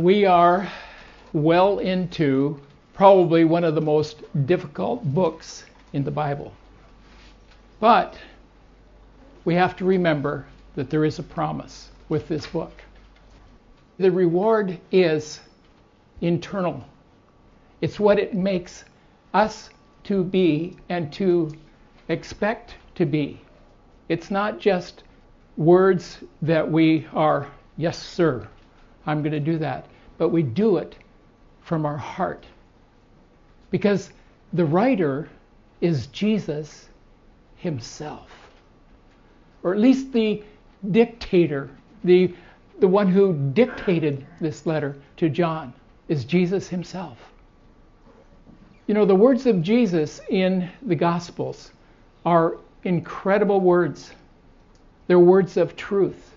We 0.00 0.24
are 0.24 0.66
well 1.34 1.78
into 1.78 2.58
probably 2.94 3.44
one 3.44 3.64
of 3.64 3.74
the 3.74 3.82
most 3.82 4.22
difficult 4.46 5.04
books 5.04 5.64
in 5.92 6.04
the 6.04 6.10
Bible. 6.10 6.54
But 7.80 8.16
we 9.44 9.54
have 9.56 9.76
to 9.76 9.84
remember 9.84 10.46
that 10.74 10.88
there 10.88 11.04
is 11.04 11.18
a 11.18 11.22
promise 11.22 11.90
with 12.08 12.28
this 12.28 12.46
book. 12.46 12.72
The 13.98 14.10
reward 14.10 14.80
is 14.90 15.40
internal, 16.22 16.82
it's 17.82 18.00
what 18.00 18.18
it 18.18 18.32
makes 18.32 18.86
us 19.34 19.68
to 20.04 20.24
be 20.24 20.78
and 20.88 21.12
to 21.12 21.52
expect 22.08 22.76
to 22.94 23.04
be. 23.04 23.38
It's 24.08 24.30
not 24.30 24.60
just 24.60 25.02
words 25.58 26.20
that 26.40 26.70
we 26.72 27.06
are, 27.12 27.48
yes, 27.76 27.98
sir, 27.98 28.48
I'm 29.06 29.22
going 29.22 29.32
to 29.32 29.40
do 29.40 29.58
that, 29.58 29.86
but 30.20 30.28
we 30.28 30.42
do 30.42 30.76
it 30.76 30.96
from 31.62 31.86
our 31.86 31.96
heart. 31.96 32.44
Because 33.70 34.10
the 34.52 34.66
writer 34.66 35.30
is 35.80 36.08
Jesus 36.08 36.90
himself, 37.56 38.30
or 39.62 39.72
at 39.72 39.80
least 39.80 40.12
the 40.12 40.44
dictator, 40.90 41.70
the, 42.04 42.34
the 42.80 42.86
one 42.86 43.08
who 43.08 43.32
dictated 43.54 44.26
this 44.42 44.66
letter 44.66 44.94
to 45.16 45.30
John, 45.30 45.72
is 46.08 46.26
Jesus 46.26 46.68
himself. 46.68 47.16
You 48.88 48.92
know, 48.92 49.06
the 49.06 49.14
words 49.14 49.46
of 49.46 49.62
Jesus 49.62 50.20
in 50.28 50.68
the 50.82 50.96
Gospels 50.96 51.72
are 52.26 52.58
incredible 52.84 53.60
words. 53.60 54.10
They're 55.06 55.18
words 55.18 55.56
of 55.56 55.76
truth. 55.76 56.34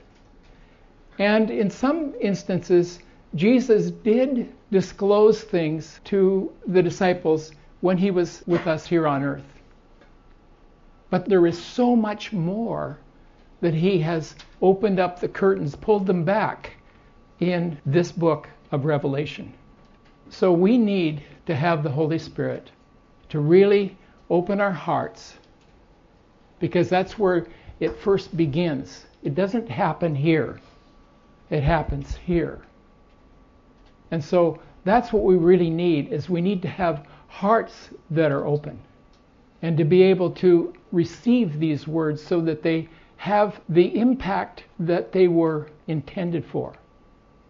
And 1.20 1.52
in 1.52 1.70
some 1.70 2.14
instances, 2.22 3.00
Jesus 3.36 3.90
did 3.90 4.54
disclose 4.72 5.42
things 5.42 6.00
to 6.06 6.52
the 6.68 6.84
disciples 6.84 7.52
when 7.82 7.98
he 7.98 8.12
was 8.12 8.44
with 8.46 8.68
us 8.68 8.86
here 8.86 9.08
on 9.08 9.24
earth. 9.24 9.62
But 11.10 11.26
there 11.26 11.46
is 11.48 11.62
so 11.62 11.96
much 11.96 12.32
more 12.32 13.00
that 13.62 13.74
he 13.74 14.00
has 14.00 14.36
opened 14.62 15.00
up 15.00 15.20
the 15.20 15.28
curtains, 15.28 15.76
pulled 15.76 16.06
them 16.06 16.24
back 16.24 16.74
in 17.40 17.78
this 17.86 18.12
book 18.12 18.50
of 18.72 18.86
Revelation. 18.86 19.54
So 20.30 20.52
we 20.52 20.78
need 20.78 21.24
to 21.46 21.56
have 21.56 21.84
the 21.84 21.92
Holy 21.92 22.20
Spirit 22.20 22.72
to 23.30 23.40
really 23.40 23.98
open 24.30 24.62
our 24.62 24.72
hearts 24.72 25.36
because 26.60 26.90
that's 26.90 27.18
where 27.18 27.48
it 27.80 27.98
first 27.98 28.36
begins. 28.36 29.06
It 29.24 29.36
doesn't 29.36 29.70
happen 29.70 30.16
here, 30.16 30.60
it 31.50 31.64
happens 31.64 32.16
here. 32.16 32.62
And 34.14 34.24
so 34.24 34.60
that's 34.84 35.12
what 35.12 35.24
we 35.24 35.38
really 35.38 35.72
need 35.72 36.14
is 36.14 36.30
we 36.30 36.40
need 36.40 36.62
to 36.62 36.68
have 36.68 37.08
hearts 37.30 37.90
that 38.12 38.32
are 38.32 38.46
open 38.46 38.80
and 39.64 39.76
to 39.76 39.84
be 39.84 40.04
able 40.04 40.30
to 40.30 40.72
receive 40.92 41.60
these 41.60 41.88
words 41.88 42.22
so 42.22 42.40
that 42.42 42.62
they 42.62 42.88
have 43.18 43.60
the 43.70 43.98
impact 43.98 44.66
that 44.78 45.14
they 45.14 45.28
were 45.28 45.68
intended 45.88 46.46
for. 46.46 46.76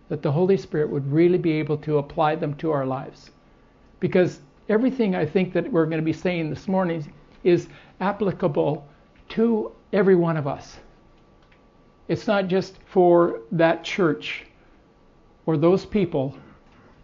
That 0.08 0.22
the 0.22 0.32
Holy 0.32 0.56
Spirit 0.56 0.90
would 0.90 1.12
really 1.12 1.38
be 1.38 1.52
able 1.52 1.76
to 1.80 1.98
apply 1.98 2.36
them 2.36 2.54
to 2.60 2.72
our 2.72 2.86
lives. 2.86 3.32
Because 4.00 4.40
everything 4.70 5.18
I 5.18 5.26
think 5.26 5.52
that 5.52 5.70
we're 5.70 5.86
going 5.88 5.98
to 5.98 6.02
be 6.02 6.14
saying 6.14 6.50
this 6.50 6.70
morning 6.70 7.12
is 7.44 7.68
applicable 8.00 8.88
to 9.36 9.70
every 9.92 10.16
one 10.16 10.38
of 10.38 10.48
us. 10.48 10.78
It's 12.08 12.26
not 12.26 12.48
just 12.48 12.80
for 12.86 13.42
that 13.52 13.84
church 13.84 14.46
or 15.46 15.58
those 15.58 15.86
people 15.86 16.38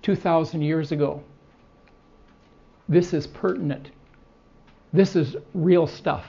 2,000 0.09 0.63
years 0.63 0.91
ago. 0.91 1.21
This 2.87 3.13
is 3.13 3.27
pertinent. 3.27 3.91
This 4.91 5.15
is 5.15 5.35
real 5.53 5.85
stuff. 5.85 6.25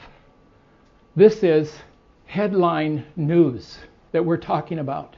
This 1.16 1.42
is 1.42 1.78
headline 2.26 3.06
news 3.16 3.78
that 4.12 4.22
we're 4.22 4.36
talking 4.36 4.80
about 4.80 5.16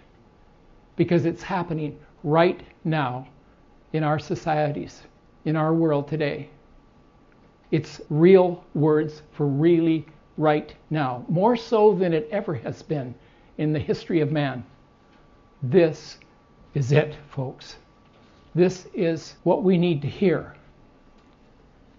because 0.94 1.24
it's 1.26 1.42
happening 1.42 1.98
right 2.22 2.62
now 2.84 3.26
in 3.94 4.04
our 4.04 4.20
societies, 4.20 5.02
in 5.44 5.56
our 5.56 5.74
world 5.74 6.06
today. 6.06 6.48
It's 7.72 8.00
real 8.10 8.62
words 8.74 9.22
for 9.32 9.48
really 9.48 10.06
right 10.36 10.72
now, 10.88 11.24
more 11.28 11.56
so 11.56 11.96
than 11.96 12.12
it 12.12 12.28
ever 12.30 12.54
has 12.54 12.80
been 12.80 13.12
in 13.58 13.72
the 13.72 13.80
history 13.80 14.20
of 14.20 14.30
man. 14.30 14.64
This 15.64 16.18
is 16.74 16.92
it, 16.92 17.16
folks. 17.28 17.74
This 18.54 18.86
is 18.94 19.34
what 19.44 19.62
we 19.62 19.78
need 19.78 20.02
to 20.02 20.08
hear. 20.08 20.54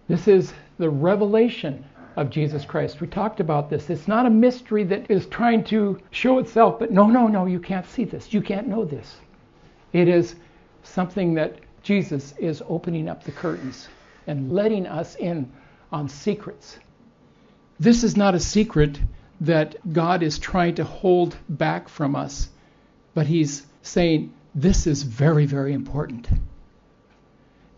This 0.08 0.28
is 0.28 0.53
the 0.78 0.90
revelation 0.90 1.86
of 2.16 2.30
Jesus 2.30 2.66
Christ. 2.66 3.02
We 3.02 3.08
talked 3.08 3.40
about 3.40 3.69
this. 3.69 3.90
It's 3.90 4.08
not 4.08 4.25
a 4.25 4.30
mystery 4.30 4.84
that 4.84 5.09
is 5.09 5.25
trying 5.28 5.63
to 5.66 6.00
show 6.12 6.38
itself, 6.40 6.78
but 6.78 6.92
no, 6.92 7.08
no, 7.08 7.28
no, 7.28 7.46
you 7.46 7.59
can't 7.59 7.88
see 7.88 8.06
this. 8.06 8.34
You 8.34 8.42
can't 8.42 8.68
know 8.68 8.86
this. 8.86 9.16
It 9.94 10.08
is 10.08 10.36
something 10.84 11.34
that 11.36 11.56
Jesus 11.81 12.34
is 12.38 12.62
opening 12.69 13.09
up 13.09 13.24
the 13.24 13.31
curtains 13.31 13.88
and 14.28 14.52
letting 14.52 14.86
us 14.86 15.16
in 15.16 15.52
on 15.92 16.08
secrets 16.08 16.78
this 17.80 18.03
is 18.03 18.16
not 18.16 18.36
a 18.36 18.40
secret 18.40 19.00
that 19.42 19.75
God 19.92 20.24
is 20.24 20.40
trying 20.40 20.75
to 20.75 20.84
hold 20.84 21.36
back 21.50 21.90
from 21.90 22.16
us, 22.16 22.50
but 23.13 23.28
He's 23.28 23.66
saying 23.81 24.31
this 24.56 24.88
is 24.88 25.03
very, 25.03 25.46
very 25.46 25.74
important. 25.74 26.28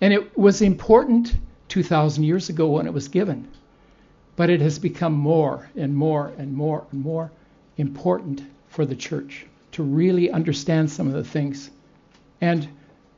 And 0.01 0.13
it 0.13 0.37
was 0.37 0.61
important 0.61 1.35
2,000 1.69 2.23
years 2.23 2.49
ago 2.49 2.67
when 2.67 2.85
it 2.85 2.93
was 2.93 3.07
given, 3.07 3.47
but 4.35 4.49
it 4.49 4.61
has 4.61 4.77
become 4.77 5.13
more 5.13 5.69
and 5.75 5.95
more 5.95 6.33
and 6.37 6.53
more 6.53 6.85
and 6.91 7.01
more 7.01 7.31
important 7.77 8.43
for 8.67 8.85
the 8.85 8.95
church 8.95 9.45
to 9.71 9.83
really 9.83 10.31
understand 10.31 10.91
some 10.91 11.07
of 11.07 11.13
the 11.13 11.23
things. 11.23 11.71
And 12.41 12.67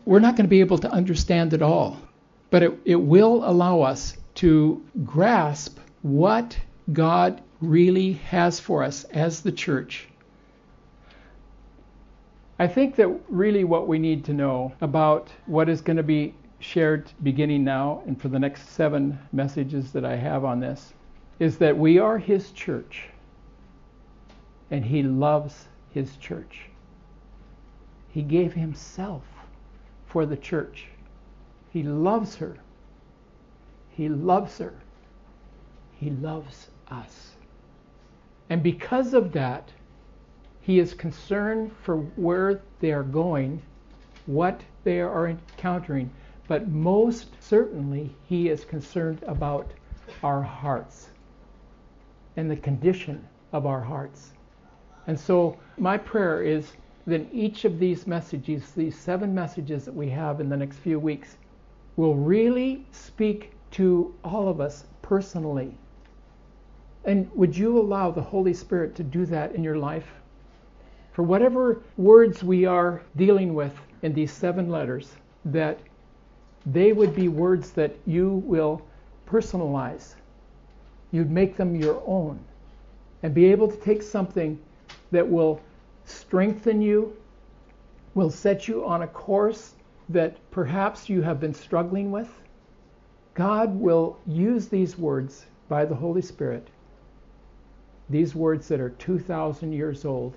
we're 0.05 0.19
not 0.19 0.35
going 0.35 0.45
to 0.45 0.49
be 0.49 0.59
able 0.59 0.77
to 0.79 0.91
understand 0.91 1.53
it 1.53 1.61
all, 1.61 1.97
but 2.49 2.63
it, 2.63 2.79
it 2.85 2.95
will 2.95 3.47
allow 3.47 3.81
us 3.81 4.15
to 4.35 4.83
grasp 5.03 5.79
what 6.03 6.57
God 6.93 7.41
really 7.59 8.13
has 8.13 8.59
for 8.59 8.83
us 8.83 9.03
as 9.05 9.41
the 9.41 9.51
church. 9.51 10.07
I 12.59 12.67
think 12.67 12.95
that 12.95 13.07
really 13.29 13.63
what 13.63 13.87
we 13.87 13.99
need 13.99 14.25
to 14.25 14.33
know 14.33 14.73
about 14.81 15.29
what 15.45 15.69
is 15.69 15.81
going 15.81 15.97
to 15.97 16.03
be 16.03 16.33
shared 16.59 17.11
beginning 17.21 17.63
now 17.63 18.01
and 18.07 18.19
for 18.19 18.29
the 18.29 18.39
next 18.39 18.69
seven 18.69 19.19
messages 19.31 19.91
that 19.91 20.03
I 20.03 20.15
have 20.15 20.43
on 20.43 20.59
this 20.59 20.93
is 21.39 21.59
that 21.59 21.77
we 21.77 21.99
are 21.99 22.17
His 22.17 22.51
church 22.51 23.09
and 24.71 24.83
He 24.83 25.03
loves 25.03 25.67
His 25.91 26.17
church. 26.17 26.69
He 28.09 28.23
gave 28.23 28.53
Himself 28.53 29.23
for 30.07 30.25
the 30.25 30.37
church. 30.37 30.87
He 31.71 31.83
loves 31.83 32.35
her. 32.37 32.57
He 33.91 34.09
loves 34.09 34.57
her. 34.57 34.73
He 35.99 36.09
loves 36.09 36.69
us. 36.89 37.35
And 38.49 38.63
because 38.63 39.13
of 39.13 39.31
that, 39.33 39.71
he 40.67 40.79
is 40.79 40.93
concerned 40.93 41.71
for 41.81 41.95
where 42.17 42.61
they 42.81 42.91
are 42.91 43.01
going, 43.01 43.61
what 44.25 44.61
they 44.83 44.99
are 44.99 45.29
encountering, 45.29 46.11
but 46.49 46.67
most 46.67 47.41
certainly 47.41 48.13
he 48.25 48.49
is 48.49 48.65
concerned 48.65 49.23
about 49.25 49.71
our 50.21 50.41
hearts 50.41 51.07
and 52.35 52.51
the 52.51 52.55
condition 52.57 53.25
of 53.53 53.65
our 53.65 53.79
hearts. 53.79 54.33
And 55.07 55.17
so 55.17 55.57
my 55.77 55.97
prayer 55.97 56.43
is 56.43 56.73
that 57.05 57.25
each 57.31 57.63
of 57.63 57.79
these 57.79 58.05
messages, 58.05 58.73
these 58.73 58.99
seven 58.99 59.33
messages 59.33 59.85
that 59.85 59.95
we 59.95 60.09
have 60.09 60.41
in 60.41 60.49
the 60.49 60.57
next 60.57 60.79
few 60.79 60.99
weeks, 60.99 61.37
will 61.95 62.15
really 62.15 62.85
speak 62.91 63.53
to 63.71 64.13
all 64.23 64.49
of 64.49 64.59
us 64.59 64.83
personally 65.01 65.77
and 67.07 67.31
would 67.33 67.57
you 67.57 67.79
allow 67.79 68.11
the 68.11 68.21
Holy 68.21 68.53
Spirit 68.53 68.93
to 68.95 69.03
do 69.03 69.25
that 69.27 69.55
in 69.55 69.63
your 69.63 69.77
life? 69.77 70.11
For 71.17 71.23
whatever 71.23 71.81
words 71.97 72.43
we 72.43 72.65
are 72.65 73.01
dealing 73.15 73.55
with 73.55 73.73
in 74.03 74.13
these 74.13 74.31
seven 74.31 74.69
letters, 74.69 75.15
that 75.45 75.79
they 76.63 76.93
would 76.93 77.15
be 77.15 77.27
words 77.27 77.71
that 77.71 77.95
you 78.05 78.43
will 78.45 78.83
personalize. 79.27 80.13
You'd 81.09 81.31
make 81.31 81.57
them 81.57 81.75
your 81.75 82.03
own 82.05 82.37
and 83.23 83.33
be 83.33 83.45
able 83.45 83.67
to 83.67 83.77
take 83.77 84.03
something 84.03 84.59
that 85.09 85.27
will 85.27 85.59
strengthen 86.05 86.83
you, 86.83 87.17
will 88.13 88.29
set 88.29 88.67
you 88.67 88.85
on 88.85 89.01
a 89.01 89.07
course 89.07 89.73
that 90.09 90.37
perhaps 90.51 91.09
you 91.09 91.23
have 91.23 91.39
been 91.39 91.55
struggling 91.55 92.11
with. 92.11 92.29
God 93.33 93.73
will 93.73 94.19
use 94.27 94.67
these 94.67 94.99
words 94.99 95.47
by 95.67 95.83
the 95.83 95.95
Holy 95.95 96.21
Spirit 96.21 96.67
these 98.09 98.35
words 98.35 98.67
that 98.67 98.79
are 98.79 98.91
2,000 98.91 99.73
years 99.73 100.05
old, 100.05 100.35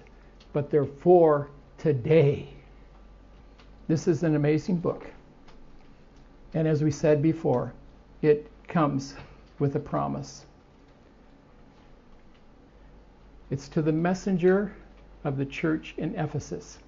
but 0.53 0.71
they're 0.71 0.85
for 0.85 1.49
today. 1.79 2.49
This 3.89 4.07
is 4.07 4.23
an 4.23 4.37
amazing 4.37 4.77
book. 4.77 5.11
And 6.55 6.67
as 6.67 6.83
we 6.83 6.91
said 6.91 7.23
before, 7.23 7.73
it 8.23 8.51
comes 8.69 9.15
with 9.59 9.77
a 9.77 9.81
promise. 9.81 10.47
It's 13.51 13.69
to 13.69 13.83
the 13.83 13.93
messenger 13.93 14.73
of 15.25 15.37
the 15.37 15.47
church 15.47 15.95
in 15.99 16.15
Ephesus. 16.15 16.79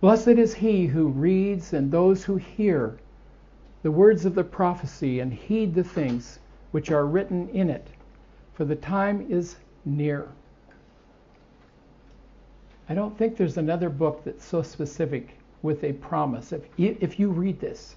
Blessed 0.00 0.28
is 0.28 0.54
he 0.54 0.86
who 0.86 1.08
reads 1.08 1.72
and 1.72 1.90
those 1.90 2.24
who 2.24 2.36
hear 2.36 2.98
the 3.82 3.90
words 3.90 4.24
of 4.24 4.34
the 4.34 4.44
prophecy 4.44 5.20
and 5.20 5.32
heed 5.32 5.74
the 5.74 5.84
things 5.84 6.38
which 6.72 6.90
are 6.90 7.06
written 7.06 7.48
in 7.50 7.70
it, 7.70 7.88
for 8.52 8.64
the 8.64 8.76
time 8.76 9.26
is 9.30 9.56
near. 9.84 10.28
I 12.88 12.94
don't 12.94 13.16
think 13.18 13.36
there's 13.36 13.56
another 13.56 13.88
book 13.88 14.22
that's 14.24 14.44
so 14.44 14.62
specific 14.62 15.36
with 15.62 15.82
a 15.82 15.92
promise. 15.94 16.52
If, 16.52 16.62
if 16.78 17.18
you 17.18 17.30
read 17.30 17.60
this, 17.60 17.96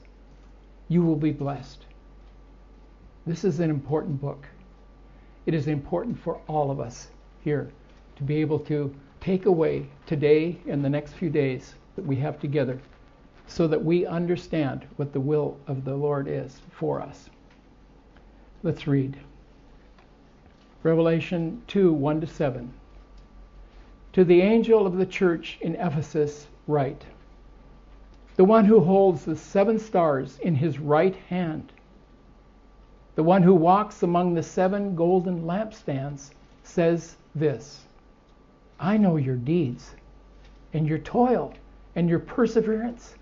you 0.88 1.04
will 1.04 1.16
be 1.16 1.32
blessed. 1.32 1.86
This 3.28 3.44
is 3.44 3.60
an 3.60 3.70
important 3.70 4.20
book. 4.20 4.48
It 5.46 5.54
is 5.54 5.68
important 5.68 6.18
for 6.20 6.42
all 6.48 6.72
of 6.72 6.80
us 6.80 7.10
here 7.44 7.72
to 8.16 8.24
be 8.24 8.42
able 8.42 8.60
to 8.60 8.94
take 9.22 9.46
away 9.46 9.88
today 10.06 10.58
and 10.68 10.84
the 10.84 10.90
next 10.90 11.14
few 11.14 11.30
days 11.30 11.76
that 11.96 12.06
we 12.06 12.16
have 12.16 12.40
together 12.40 12.80
so 13.46 13.68
that 13.68 13.84
we 13.84 14.06
understand 14.06 14.88
what 14.96 15.14
the 15.14 15.20
will 15.20 15.58
of 15.68 15.86
the 15.86 15.96
Lord 15.96 16.28
is 16.28 16.62
for 16.72 17.02
us. 17.02 17.30
Let's 18.64 18.88
read. 18.88 19.18
Revelation 20.84 21.62
2 21.68 21.94
1 21.94 22.22
to 22.22 22.28
7. 22.28 22.74
To 24.14 24.24
the 24.24 24.42
angel 24.42 24.88
of 24.88 24.98
the 24.98 25.06
church 25.06 25.60
in 25.62 25.76
Ephesus, 25.76 26.48
write 26.66 27.06
The 28.38 28.44
one 28.44 28.66
who 28.66 28.80
holds 28.80 29.24
the 29.24 29.36
seven 29.36 29.78
stars 29.78 30.40
in 30.40 30.56
his 30.56 30.80
right 30.80 31.16
hand, 31.16 31.72
the 33.14 33.22
one 33.22 33.44
who 33.44 33.54
walks 33.54 34.02
among 34.02 34.34
the 34.34 34.42
seven 34.42 34.96
golden 34.96 35.44
lampstands, 35.46 36.32
says 36.64 37.18
this 37.36 37.86
I 38.80 38.98
know 38.98 39.16
your 39.16 39.36
deeds, 39.36 39.94
and 40.74 40.88
your 40.88 40.98
toil, 40.98 41.54
and 41.96 42.10
your 42.10 42.18
perseverance, 42.18 43.14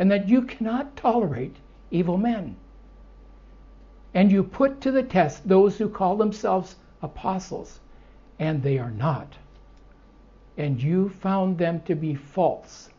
and 0.00 0.10
that 0.10 0.28
you 0.28 0.42
cannot 0.42 0.96
tolerate 0.96 1.58
evil 1.92 2.16
men. 2.16 2.56
And 4.12 4.32
you 4.32 4.42
put 4.42 4.80
to 4.80 4.90
the 4.90 5.04
test 5.04 5.46
those 5.48 5.78
who 5.78 5.88
call 5.88 6.16
themselves 6.16 6.74
apostles, 7.02 7.78
and 8.40 8.64
they 8.64 8.80
are 8.80 8.90
not 8.90 9.36
and 10.58 10.82
you 10.82 11.08
found 11.08 11.56
them 11.56 11.80
to 11.82 11.94
be 11.94 12.16
false, 12.16 12.90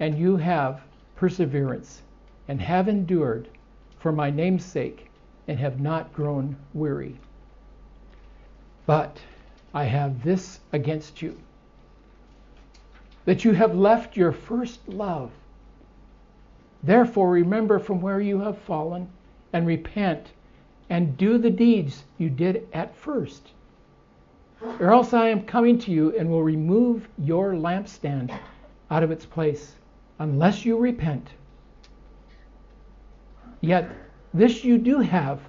and 0.00 0.18
you 0.18 0.36
have 0.36 0.82
perseverance, 1.14 2.02
and 2.48 2.60
have 2.60 2.88
endured 2.88 3.46
for 4.00 4.10
my 4.10 4.30
name's 4.30 4.64
sake, 4.64 5.08
and 5.46 5.58
have 5.60 5.80
not 5.80 6.12
grown 6.12 6.56
weary. 6.74 7.16
But 8.84 9.20
I 9.72 9.84
have 9.84 10.24
this 10.24 10.58
against 10.72 11.22
you 11.22 11.38
that 13.26 13.44
you 13.44 13.52
have 13.52 13.76
left 13.76 14.16
your 14.16 14.32
first 14.32 14.88
love. 14.88 15.30
Therefore, 16.82 17.30
remember 17.30 17.78
from 17.78 18.00
where 18.00 18.20
you 18.20 18.40
have 18.40 18.58
fallen, 18.58 19.08
and 19.52 19.66
repent, 19.66 20.32
and 20.88 21.16
do 21.16 21.38
the 21.38 21.50
deeds 21.50 22.02
you 22.18 22.28
did 22.28 22.66
at 22.72 22.96
first 22.96 23.52
or 24.62 24.92
else 24.92 25.12
I 25.12 25.28
am 25.28 25.44
coming 25.44 25.78
to 25.80 25.90
you 25.90 26.16
and 26.16 26.28
will 26.28 26.42
remove 26.42 27.08
your 27.18 27.54
lampstand 27.54 28.36
out 28.90 29.02
of 29.02 29.10
its 29.10 29.24
place, 29.24 29.76
unless 30.18 30.64
you 30.64 30.76
repent. 30.76 31.30
Yet 33.60 33.90
this 34.34 34.64
you 34.64 34.78
do 34.78 35.00
have, 35.00 35.40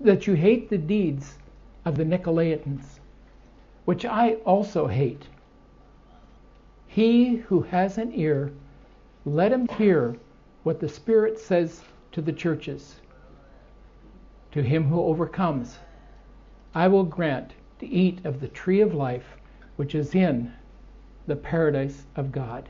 that 0.00 0.26
you 0.26 0.34
hate 0.34 0.70
the 0.70 0.78
deeds 0.78 1.38
of 1.84 1.96
the 1.96 2.04
Nicolaitans, 2.04 3.00
which 3.84 4.04
I 4.04 4.34
also 4.46 4.86
hate. 4.86 5.26
He 6.86 7.36
who 7.36 7.62
has 7.62 7.98
an 7.98 8.12
ear, 8.14 8.52
let 9.24 9.52
him 9.52 9.68
hear 9.68 10.16
what 10.62 10.80
the 10.80 10.88
Spirit 10.88 11.38
says 11.38 11.82
to 12.12 12.20
the 12.20 12.32
churches. 12.32 12.96
To 14.52 14.62
him 14.62 14.84
who 14.84 15.00
overcomes, 15.00 15.78
I 16.74 16.88
will 16.88 17.04
grant 17.04 17.52
to 17.80 17.88
eat 17.88 18.24
of 18.24 18.40
the 18.40 18.48
tree 18.48 18.80
of 18.80 18.94
life 18.94 19.36
which 19.76 19.94
is 19.94 20.14
in 20.14 20.52
the 21.26 21.36
paradise 21.36 22.04
of 22.16 22.30
God. 22.32 22.68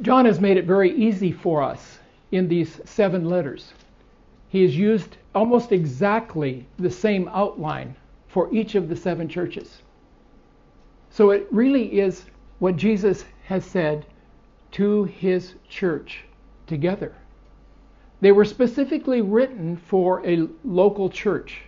John 0.00 0.24
has 0.26 0.40
made 0.40 0.56
it 0.56 0.64
very 0.64 0.94
easy 0.94 1.32
for 1.32 1.62
us 1.62 1.98
in 2.30 2.48
these 2.48 2.80
seven 2.84 3.24
letters. 3.24 3.72
He 4.48 4.62
has 4.62 4.76
used 4.76 5.16
almost 5.34 5.72
exactly 5.72 6.66
the 6.78 6.90
same 6.90 7.28
outline 7.28 7.94
for 8.28 8.52
each 8.54 8.74
of 8.74 8.88
the 8.88 8.96
seven 8.96 9.28
churches. 9.28 9.82
So 11.10 11.30
it 11.30 11.46
really 11.50 12.00
is 12.00 12.26
what 12.58 12.76
Jesus 12.76 13.24
has 13.44 13.64
said 13.64 14.06
to 14.72 15.04
his 15.04 15.54
church 15.68 16.24
together. 16.66 17.14
They 18.20 18.32
were 18.32 18.44
specifically 18.44 19.20
written 19.20 19.76
for 19.76 20.26
a 20.26 20.48
local 20.64 21.08
church. 21.08 21.62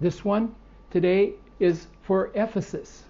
This 0.00 0.24
one 0.24 0.54
today 0.90 1.32
is 1.58 1.88
for 2.02 2.30
Ephesus. 2.34 3.04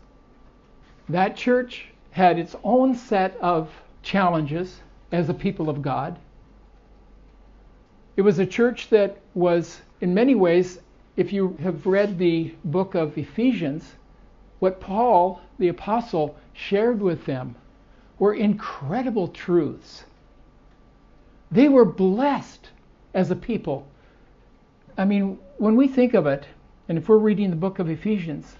That 1.08 1.37
church 1.37 1.88
had 2.11 2.38
its 2.38 2.56
own 2.64 2.94
set 2.94 3.37
of 3.40 3.70
challenges 4.02 4.81
as 5.12 5.29
a 5.29 5.35
people 5.35 5.69
of 5.69 5.82
God. 5.82 6.19
It 8.17 8.23
was 8.23 8.38
a 8.38 8.46
church 8.46 8.88
that 8.88 9.19
was, 9.35 9.81
in 10.00 10.14
many 10.14 10.35
ways, 10.35 10.81
if 11.17 11.32
you 11.32 11.56
have 11.62 11.87
read 11.87 12.19
the 12.19 12.55
book 12.64 12.94
of 12.94 13.17
Ephesians, 13.19 13.94
what 14.58 14.81
Paul, 14.81 15.41
the 15.58 15.69
apostle, 15.69 16.37
shared 16.52 17.00
with 17.00 17.26
them 17.26 17.55
were 18.19 18.34
incredible 18.34 19.29
truths. 19.29 20.05
They 21.50 21.69
were 21.69 21.84
blessed 21.84 22.70
as 23.14 23.31
a 23.31 23.37
people. 23.37 23.87
I 24.96 25.05
mean, 25.05 25.38
when 25.58 25.76
we 25.76 25.87
think 25.87 26.14
of 26.14 26.26
it, 26.26 26.46
and 26.88 26.96
if 26.96 27.08
we're 27.08 27.19
reading 27.19 27.50
the 27.50 27.56
book 27.56 27.79
of 27.79 27.90
Ephesians, 27.90 28.56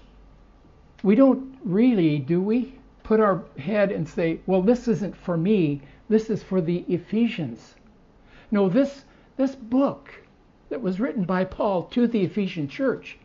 we 1.01 1.15
don't 1.15 1.57
really, 1.63 2.19
do 2.19 2.39
we, 2.39 2.75
put 3.03 3.19
our 3.19 3.43
head 3.57 3.91
and 3.91 4.07
say, 4.07 4.39
well, 4.45 4.61
this 4.61 4.87
isn't 4.87 5.15
for 5.15 5.35
me, 5.35 5.81
this 6.09 6.29
is 6.29 6.43
for 6.43 6.61
the 6.61 6.85
Ephesians. 6.87 7.73
No, 8.51 8.69
this, 8.69 9.03
this 9.35 9.55
book 9.55 10.11
that 10.69 10.81
was 10.81 10.99
written 10.99 11.23
by 11.23 11.43
Paul 11.43 11.83
to 11.85 12.05
the 12.05 12.21
Ephesian 12.21 12.67
church 12.67 13.17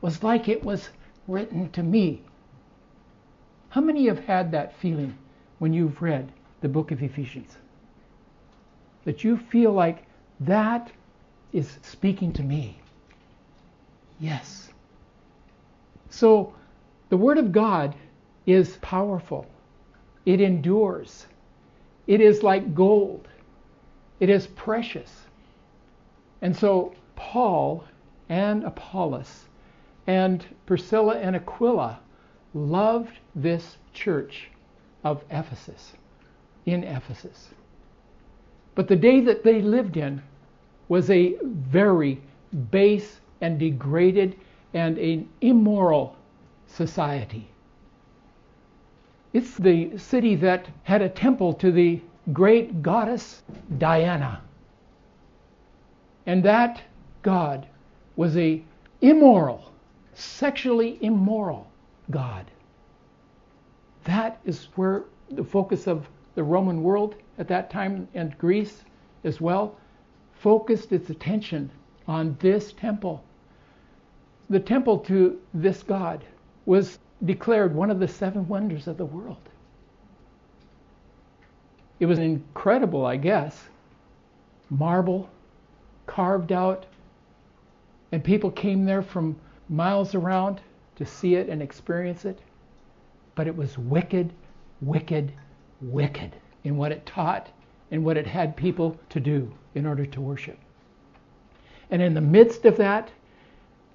was 0.00 0.22
like 0.22 0.48
it 0.48 0.64
was 0.64 0.88
written 1.28 1.70
to 1.72 1.82
me. 1.82 2.22
How 3.68 3.82
many 3.82 4.06
have 4.06 4.20
had 4.20 4.50
that 4.52 4.74
feeling 4.76 5.18
when 5.58 5.74
you've 5.74 6.00
read 6.00 6.32
the 6.62 6.68
book 6.68 6.90
of 6.90 7.02
Ephesians? 7.02 7.58
That 9.04 9.24
you 9.24 9.36
feel 9.36 9.72
like 9.72 10.04
that 10.40 10.90
is 11.52 11.78
speaking 11.82 12.32
to 12.32 12.42
me. 12.42 12.78
Yes. 14.18 14.70
So 16.08 16.54
the 17.08 17.16
Word 17.16 17.38
of 17.38 17.52
God 17.52 17.94
is 18.46 18.78
powerful, 18.80 19.46
it 20.24 20.40
endures, 20.40 21.26
it 22.06 22.20
is 22.20 22.42
like 22.42 22.74
gold, 22.74 23.28
it 24.20 24.30
is 24.30 24.46
precious. 24.48 25.26
And 26.42 26.56
so 26.56 26.94
Paul 27.16 27.84
and 28.28 28.64
Apollos 28.64 29.46
and 30.06 30.44
Priscilla 30.66 31.18
and 31.18 31.36
Aquila 31.36 31.98
loved 32.54 33.18
this 33.34 33.76
church 33.92 34.50
of 35.04 35.24
Ephesus, 35.30 35.92
in 36.66 36.84
Ephesus. 36.84 37.50
But 38.74 38.88
the 38.88 38.96
day 38.96 39.20
that 39.20 39.42
they 39.42 39.60
lived 39.60 39.96
in 39.96 40.22
was 40.88 41.10
a 41.10 41.36
very 41.42 42.20
base 42.70 43.20
and 43.40 43.58
degraded 43.58 44.36
and 44.74 44.98
an 44.98 45.28
immoral 45.40 46.16
society. 46.66 47.48
It's 49.32 49.56
the 49.56 49.98
city 49.98 50.34
that 50.36 50.68
had 50.84 51.02
a 51.02 51.08
temple 51.08 51.52
to 51.54 51.70
the 51.70 52.00
great 52.32 52.82
goddess 52.82 53.42
Diana. 53.78 54.40
And 56.26 56.42
that 56.42 56.82
god 57.22 57.66
was 58.16 58.36
a 58.36 58.62
immoral, 59.00 59.72
sexually 60.14 60.98
immoral 61.02 61.66
god. 62.10 62.50
That 64.04 64.40
is 64.44 64.68
where 64.76 65.04
the 65.30 65.44
focus 65.44 65.86
of 65.86 66.08
the 66.34 66.44
Roman 66.44 66.82
world 66.82 67.16
at 67.38 67.48
that 67.48 67.70
time 67.70 68.08
and 68.14 68.36
Greece 68.38 68.84
as 69.24 69.40
well 69.40 69.76
focused 70.32 70.92
its 70.92 71.10
attention 71.10 71.70
on 72.08 72.36
this 72.40 72.72
temple. 72.72 73.22
The 74.48 74.60
temple 74.60 74.98
to 75.00 75.40
this 75.54 75.82
God 75.82 76.24
was 76.66 76.98
declared 77.24 77.74
one 77.74 77.90
of 77.90 77.98
the 77.98 78.08
seven 78.08 78.46
wonders 78.46 78.86
of 78.86 78.96
the 78.96 79.04
world. 79.04 79.48
It 81.98 82.06
was 82.06 82.18
incredible, 82.18 83.06
I 83.06 83.16
guess. 83.16 83.68
Marble, 84.68 85.28
carved 86.06 86.52
out, 86.52 86.86
and 88.12 88.22
people 88.22 88.50
came 88.50 88.84
there 88.84 89.02
from 89.02 89.38
miles 89.68 90.14
around 90.14 90.60
to 90.96 91.06
see 91.06 91.34
it 91.36 91.48
and 91.48 91.62
experience 91.62 92.24
it. 92.24 92.40
But 93.34 93.46
it 93.46 93.56
was 93.56 93.78
wicked, 93.78 94.32
wicked, 94.80 95.32
wicked 95.80 96.36
in 96.64 96.76
what 96.76 96.92
it 96.92 97.06
taught 97.06 97.48
and 97.90 98.04
what 98.04 98.16
it 98.16 98.26
had 98.26 98.56
people 98.56 98.98
to 99.10 99.20
do 99.20 99.52
in 99.74 99.86
order 99.86 100.04
to 100.06 100.20
worship. 100.20 100.58
And 101.90 102.02
in 102.02 102.14
the 102.14 102.20
midst 102.20 102.64
of 102.64 102.76
that, 102.78 103.10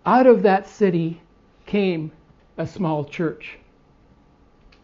out 0.05 0.25
of 0.25 0.43
that 0.43 0.67
city 0.67 1.21
came 1.65 2.11
a 2.57 2.65
small 2.65 3.03
church. 3.03 3.57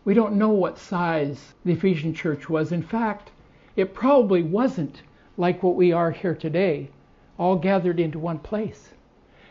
We 0.06 0.14
don't 0.14 0.36
know 0.36 0.50
what 0.50 0.78
size 0.78 1.54
the 1.66 1.74
Ephesian 1.74 2.14
church 2.14 2.50
was. 2.50 2.72
In 2.72 2.82
fact, 2.82 3.32
it 3.76 3.94
probably 3.94 4.44
wasn't 4.44 5.02
like 5.38 5.62
what 5.62 5.76
we 5.76 5.92
are 5.92 6.12
here 6.12 6.36
today, 6.36 6.90
all 7.38 7.56
gathered 7.56 8.00
into 8.00 8.20
one 8.20 8.40
place. 8.40 8.94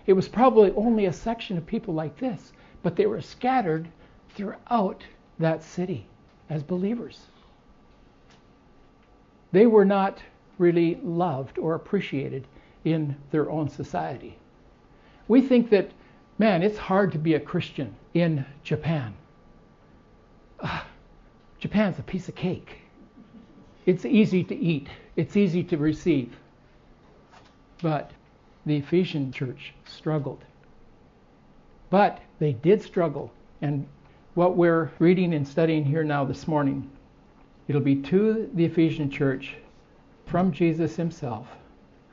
It 0.06 0.14
was 0.14 0.28
probably 0.28 0.72
only 0.72 1.06
a 1.06 1.12
section 1.12 1.56
of 1.56 1.66
people 1.66 1.94
like 1.94 2.16
this, 2.16 2.52
but 2.82 2.96
they 2.96 3.06
were 3.06 3.20
scattered 3.20 3.88
throughout 4.30 5.04
that 5.38 5.62
city 5.62 6.06
as 6.48 6.62
believers. 6.62 7.26
They 9.52 9.66
were 9.66 9.84
not 9.84 10.22
really 10.58 10.96
loved 11.02 11.58
or 11.58 11.74
appreciated 11.74 12.46
in 12.86 13.16
their 13.32 13.50
own 13.50 13.68
society. 13.68 14.38
We 15.26 15.42
think 15.42 15.70
that, 15.70 15.90
man, 16.38 16.62
it's 16.62 16.78
hard 16.78 17.10
to 17.12 17.18
be 17.18 17.34
a 17.34 17.40
Christian 17.40 17.94
in 18.14 18.46
Japan. 18.62 19.12
Uh, 20.60 20.82
Japan's 21.58 21.98
a 21.98 22.02
piece 22.02 22.28
of 22.28 22.36
cake. 22.36 22.78
It's 23.86 24.04
easy 24.04 24.44
to 24.44 24.56
eat, 24.56 24.88
it's 25.16 25.36
easy 25.36 25.64
to 25.64 25.76
receive. 25.76 26.36
But 27.82 28.12
the 28.64 28.76
Ephesian 28.76 29.32
church 29.32 29.74
struggled. 29.84 30.44
But 31.90 32.20
they 32.38 32.52
did 32.52 32.82
struggle. 32.82 33.32
And 33.62 33.86
what 34.34 34.56
we're 34.56 34.92
reading 35.00 35.34
and 35.34 35.46
studying 35.46 35.84
here 35.84 36.04
now 36.04 36.24
this 36.24 36.46
morning, 36.46 36.88
it'll 37.66 37.80
be 37.80 37.96
to 37.96 38.48
the 38.54 38.64
Ephesian 38.64 39.10
church 39.10 39.56
from 40.26 40.52
Jesus 40.52 40.94
himself, 40.94 41.48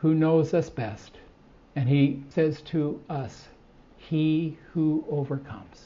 who 0.03 0.13
knows 0.13 0.53
us 0.53 0.69
best. 0.69 1.13
And 1.77 1.87
he 1.87 2.21
says 2.27 2.61
to 2.63 3.01
us, 3.09 3.47
He 3.95 4.57
who 4.73 5.05
overcomes. 5.09 5.85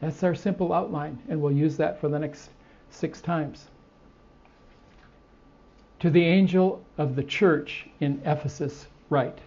That's 0.00 0.22
our 0.22 0.36
simple 0.36 0.72
outline, 0.72 1.18
and 1.28 1.42
we'll 1.42 1.50
use 1.50 1.76
that 1.78 2.00
for 2.00 2.08
the 2.08 2.20
next 2.20 2.50
six 2.90 3.20
times. 3.20 3.66
To 5.98 6.10
the 6.10 6.24
angel 6.24 6.80
of 6.96 7.16
the 7.16 7.24
church 7.24 7.88
in 7.98 8.22
Ephesus, 8.24 8.86
write. 9.10 9.40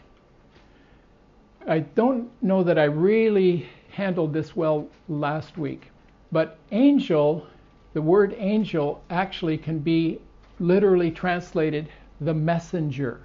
I 1.65 1.79
don't 1.79 2.29
know 2.43 2.61
that 2.61 2.77
I 2.77 2.83
really 2.83 3.69
handled 3.89 4.33
this 4.33 4.53
well 4.53 4.89
last 5.07 5.57
week, 5.57 5.91
but 6.29 6.57
angel, 6.73 7.47
the 7.93 8.01
word 8.01 8.35
angel 8.37 9.01
actually 9.09 9.57
can 9.57 9.79
be 9.79 10.19
literally 10.59 11.09
translated 11.09 11.87
the 12.19 12.33
messenger. 12.33 13.21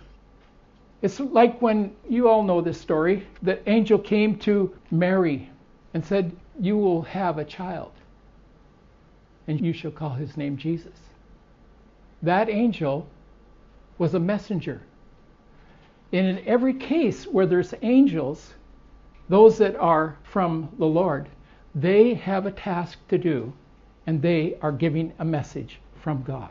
It's 1.02 1.18
like 1.18 1.60
when 1.62 1.94
you 2.08 2.28
all 2.28 2.42
know 2.42 2.60
this 2.60 2.80
story 2.80 3.26
the 3.42 3.68
angel 3.68 3.98
came 3.98 4.36
to 4.40 4.74
Mary 4.90 5.48
and 5.94 6.04
said, 6.04 6.36
You 6.60 6.76
will 6.76 7.02
have 7.02 7.38
a 7.38 7.44
child, 7.44 7.92
and 9.48 9.60
you 9.60 9.72
shall 9.72 9.90
call 9.90 10.10
his 10.10 10.36
name 10.36 10.56
Jesus. 10.56 10.98
That 12.22 12.50
angel 12.50 13.06
was 13.96 14.14
a 14.14 14.20
messenger. 14.20 14.82
And 16.12 16.26
in 16.26 16.46
every 16.46 16.74
case 16.74 17.26
where 17.26 17.46
there's 17.46 17.72
angels, 17.82 18.54
those 19.28 19.58
that 19.58 19.76
are 19.76 20.16
from 20.22 20.68
the 20.78 20.86
Lord, 20.86 21.28
they 21.74 22.14
have 22.14 22.46
a 22.46 22.50
task 22.50 22.98
to 23.08 23.16
do, 23.16 23.52
and 24.06 24.20
they 24.20 24.56
are 24.60 24.72
giving 24.72 25.12
a 25.18 25.24
message 25.24 25.80
from 26.02 26.22
God. 26.22 26.50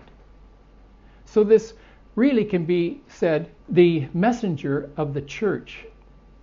So 1.25 1.43
this 1.43 1.73
really 2.19 2.43
can 2.43 2.65
be 2.65 2.99
said 3.07 3.49
the 3.69 4.05
messenger 4.13 4.89
of 4.97 5.13
the 5.13 5.21
church 5.21 5.85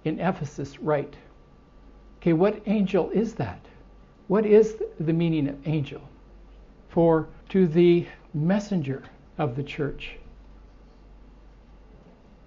in 0.06 0.18
Ephesus, 0.18 0.78
right? 0.78 1.14
Okay, 2.16 2.33
what 2.33 2.62
angel 2.64 3.11
is 3.11 3.35
that? 3.35 3.61
What 4.28 4.47
is 4.47 4.83
the 4.99 5.12
meaning 5.12 5.49
of 5.49 5.68
angel? 5.68 6.00
For 6.88 7.28
to 7.50 7.66
the 7.66 8.06
messenger 8.33 9.02
of 9.37 9.54
the 9.54 9.62
church. 9.62 10.16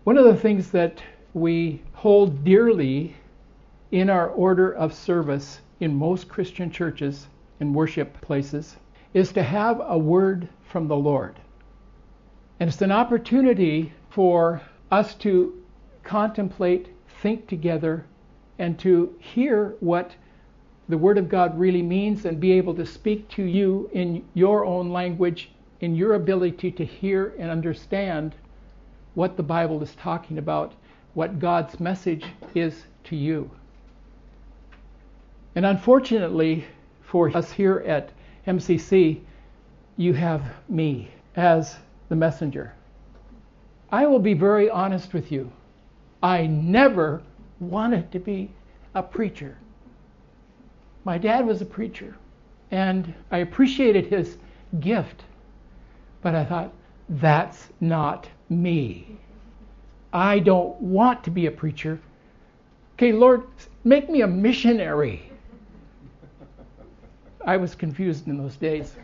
One 0.05 0.17
of 0.17 0.25
the 0.25 0.35
things 0.35 0.71
that 0.71 1.03
we 1.35 1.83
hold 1.93 2.43
dearly 2.43 3.13
in 3.91 4.09
our 4.09 4.29
order 4.29 4.71
of 4.71 4.91
service 4.91 5.61
in 5.81 5.93
most 5.93 6.27
Christian 6.27 6.71
churches 6.71 7.27
and 7.59 7.75
worship 7.75 8.19
places 8.21 8.77
is 9.13 9.31
to 9.33 9.43
have 9.43 9.79
a 9.85 9.99
word 9.99 10.49
from 10.63 10.87
the 10.87 10.97
Lord. 10.97 11.35
And 12.59 12.67
it's 12.69 12.81
an 12.81 12.91
opportunity 12.91 13.93
for 14.09 14.61
us 14.91 15.15
to 15.15 15.61
contemplate, 16.03 16.89
think 17.21 17.47
together, 17.47 18.05
and 18.57 18.77
to 18.79 19.15
hear 19.19 19.75
what 19.79 20.15
the 20.89 20.97
Word 20.97 21.17
of 21.17 21.29
God 21.29 21.57
really 21.57 21.81
means 21.81 22.25
and 22.25 22.39
be 22.39 22.51
able 22.51 22.73
to 22.75 22.85
speak 22.85 23.29
to 23.29 23.43
you 23.43 23.89
in 23.93 24.25
your 24.33 24.65
own 24.65 24.89
language, 24.89 25.51
in 25.79 25.95
your 25.95 26.15
ability 26.15 26.71
to 26.71 26.83
hear 26.83 27.33
and 27.37 27.49
understand 27.49 28.35
what 29.13 29.37
the 29.37 29.43
Bible 29.43 29.81
is 29.81 29.95
talking 29.95 30.37
about, 30.37 30.73
what 31.13 31.39
God's 31.39 31.79
message 31.79 32.25
is 32.55 32.85
to 33.05 33.15
you. 33.15 33.49
And 35.55 35.65
unfortunately 35.65 36.65
for 37.01 37.35
us 37.35 37.51
here 37.51 37.83
at 37.87 38.11
MCC, 38.47 39.21
you 39.97 40.13
have 40.13 40.43
me 40.67 41.11
as 41.35 41.77
the 42.09 42.15
messenger. 42.15 42.73
I 43.91 44.05
will 44.05 44.19
be 44.19 44.33
very 44.33 44.69
honest 44.69 45.13
with 45.13 45.31
you. 45.31 45.51
I 46.21 46.47
never 46.47 47.21
wanted 47.59 48.11
to 48.11 48.19
be 48.19 48.51
a 48.93 49.01
preacher. 49.01 49.57
My 51.05 51.17
dad 51.17 51.45
was 51.45 51.61
a 51.61 51.65
preacher, 51.65 52.15
and 52.71 53.13
I 53.31 53.37
appreciated 53.39 54.07
his 54.07 54.37
gift, 54.79 55.23
but 56.21 56.35
I 56.35 56.43
thought, 56.45 56.73
that's 57.09 57.69
not 57.79 58.27
me. 58.49 59.17
I 60.13 60.39
don't 60.39 60.79
want 60.81 61.23
to 61.23 61.31
be 61.31 61.45
a 61.45 61.51
preacher. 61.51 61.99
Okay, 62.93 63.11
Lord, 63.11 63.43
make 63.83 64.09
me 64.09 64.21
a 64.21 64.27
missionary. 64.27 65.31
I 67.45 67.57
was 67.57 67.73
confused 67.73 68.27
in 68.27 68.37
those 68.37 68.57
days. 68.57 68.95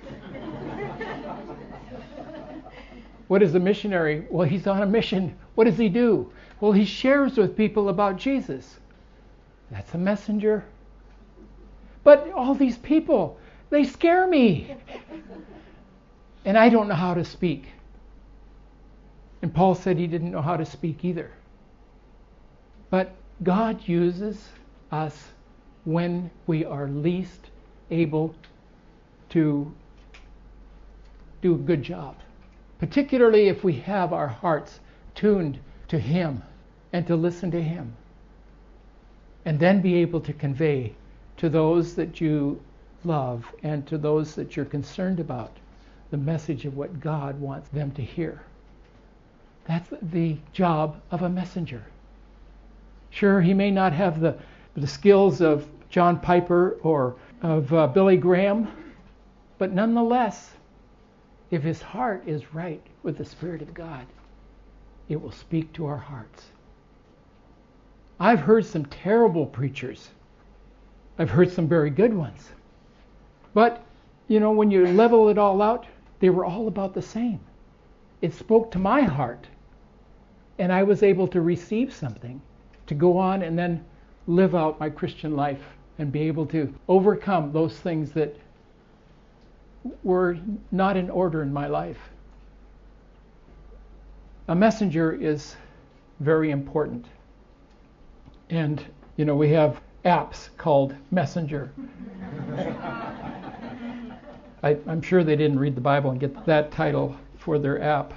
What 3.27 3.41
is 3.41 3.55
a 3.55 3.60
missionary? 3.60 4.25
Well, 4.29 4.48
he's 4.48 4.67
on 4.67 4.84
a 4.84 4.86
mission. 4.86 5.36
What 5.55 5.63
does 5.63 5.77
he 5.77 5.89
do? 5.89 6.32
Well, 6.60 6.72
he 6.72 6.86
shares 6.86 7.38
with 7.38 7.58
people 7.58 7.89
about 7.89 8.17
Jesus. 8.17 8.79
That's 9.72 9.94
a 9.94 9.98
messenger. 9.98 10.63
But 12.03 12.32
all 12.32 12.53
these 12.53 12.77
people, 12.77 13.39
they 13.72 13.84
scare 13.84 14.27
me. 14.27 14.75
and 16.46 16.58
I 16.58 16.70
don't 16.70 16.88
know 16.88 16.96
how 16.96 17.15
to 17.15 17.25
speak. 17.25 17.67
And 19.41 19.53
Paul 19.53 19.74
said 19.74 19.98
he 19.98 20.08
didn't 20.08 20.32
know 20.32 20.41
how 20.41 20.58
to 20.58 20.65
speak 20.65 21.03
either. 21.03 21.32
But 22.91 23.12
God 23.41 23.88
uses 23.88 24.50
us 24.91 25.29
when 25.84 26.29
we 26.46 26.63
are 26.63 26.88
least 26.88 27.50
able 27.89 28.36
to 29.29 29.72
do 31.41 31.55
a 31.55 31.58
good 31.58 31.82
job 31.84 32.15
particularly 32.79 33.48
if 33.48 33.63
we 33.63 33.74
have 33.74 34.13
our 34.13 34.27
hearts 34.27 34.79
tuned 35.13 35.60
to 35.88 36.00
Him 36.00 36.41
and 36.94 37.05
to 37.08 37.15
listen 37.15 37.51
to 37.51 37.62
Him. 37.62 37.96
And 39.46 39.60
then 39.60 39.82
be 39.82 39.96
able 39.96 40.22
to 40.22 40.34
convey 40.34 40.94
to 41.38 41.50
those 41.50 41.96
that 41.96 42.20
you 42.20 42.62
love 43.03 43.46
and 43.63 43.86
to 43.88 43.98
those 43.98 44.36
that 44.36 44.55
you're 44.55 44.65
concerned 44.65 45.20
about 45.20 45.51
the 46.12 46.17
message 46.17 46.65
of 46.65 46.75
what 46.75 47.00
God 47.00 47.39
wants 47.39 47.70
them 47.70 47.91
to 47.91 48.01
hear. 48.01 48.41
That's 49.65 49.89
the 50.01 50.38
job 50.53 51.01
of 51.12 51.24
a 51.24 51.29
messenger. 51.29 51.84
Sure, 53.10 53.41
he 53.41 53.53
may 53.53 53.72
not 53.72 53.94
have 53.94 54.20
the, 54.20 54.38
the 54.75 54.88
skills 54.88 55.41
of 55.41 55.67
John 55.89 56.20
Piper 56.20 56.77
or 56.84 57.15
of 57.41 57.74
uh, 57.74 57.88
Billy 57.88 58.17
Graham, 58.17 58.67
but 59.58 59.72
nonetheless, 59.72 60.51
if 61.52 61.64
his 61.64 61.82
heart 61.82 62.24
is 62.28 62.54
right 62.54 62.82
with 63.04 63.18
the 63.18 63.25
Spirit 63.25 63.62
of 63.62 63.74
God, 63.74 64.06
it 65.10 65.22
will 65.22 65.32
speak 65.32 65.72
to 65.74 65.86
our 65.86 65.98
hearts. 65.98 66.52
I've 68.20 68.40
heard 68.40 68.66
some 68.66 68.86
terrible 68.86 69.46
preachers 69.46 70.10
I've 71.18 71.30
heard 71.30 71.52
some 71.52 71.68
very 71.68 71.90
good 71.90 72.14
ones. 72.14 72.52
But, 73.54 73.84
you 74.28 74.40
know, 74.40 74.52
when 74.52 74.70
you 74.70 74.86
level 74.88 75.30
it 75.30 75.38
all 75.38 75.62
out, 75.62 75.86
they 76.20 76.30
were 76.30 76.46
all 76.46 76.68
about 76.68 76.94
the 76.94 77.02
same. 77.02 77.40
It 78.22 78.34
spoke 78.34 78.72
to 78.72 78.80
my 78.80 79.02
heart. 79.02 79.48
And 80.60 80.72
I 80.72 80.84
was 80.84 81.04
able 81.04 81.28
to 81.30 81.42
receive 81.42 81.94
something 81.94 82.42
to 82.88 82.94
go 82.94 83.18
on 83.18 83.44
and 83.44 83.58
then 83.58 83.84
live 84.28 84.56
out 84.56 84.80
my 84.80 84.90
Christian 84.90 85.36
life 85.36 85.62
and 85.98 86.12
be 86.12 86.22
able 86.22 86.46
to 86.48 86.74
overcome 86.88 87.52
those 87.52 87.78
things 87.80 88.12
that 88.12 88.36
were 90.04 90.38
not 90.72 90.98
in 90.98 91.10
order 91.10 91.42
in 91.42 91.54
my 91.54 91.68
life. 91.68 92.10
A 94.48 94.56
messenger 94.56 95.13
is 95.13 95.56
very 96.20 96.51
important. 96.51 97.06
And, 98.50 98.84
you 99.18 99.25
know, 99.25 99.36
we 99.36 99.50
have 99.50 99.82
apps 100.04 100.50
called 100.58 100.96
Messenger. 101.12 101.72
I, 104.63 104.77
am 104.88 105.01
sure 105.01 105.24
they 105.24 105.36
didn't 105.36 105.60
read 105.60 105.75
the 105.75 105.82
Bible 105.82 106.12
and 106.12 106.20
get 106.20 106.46
that 106.46 106.72
title 106.72 107.15
for 107.38 107.60
their 107.60 107.82
app. 107.82 108.13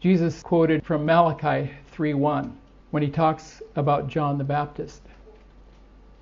Jesus 0.00 0.42
quoted 0.42 0.84
from 0.84 1.04
Malachi 1.04 1.70
3:1 1.92 2.52
when 2.90 3.02
he 3.02 3.08
talks 3.08 3.62
about 3.74 4.08
John 4.08 4.38
the 4.38 4.44
Baptist. 4.44 5.02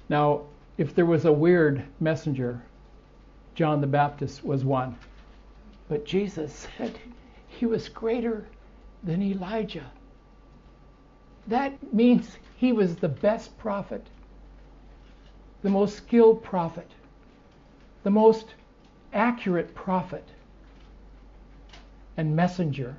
Now, 0.09 0.43
if 0.79 0.95
there 0.95 1.07
was 1.07 1.25
a 1.25 1.33
weird 1.33 1.85
messenger, 2.01 2.63
John 3.55 3.81
the 3.81 3.87
Baptist 3.87 4.45
was 4.45 4.65
one. 4.65 4.97
But 5.89 6.05
Jesus 6.05 6.67
said 6.79 6.99
he 7.47 7.67
was 7.67 7.89
greater 7.89 8.47
than 9.03 9.23
Elijah. 9.23 9.91
That 11.47 11.93
means 11.93 12.39
he 12.57 12.73
was 12.73 12.97
the 12.97 13.09
best 13.09 13.57
prophet, 13.59 14.07
the 15.63 15.71
most 15.71 15.97
skilled 15.97 16.43
prophet, 16.43 16.91
the 18.03 18.11
most 18.11 18.55
accurate 19.13 19.75
prophet 19.75 20.25
and 22.17 22.35
messenger. 22.35 22.97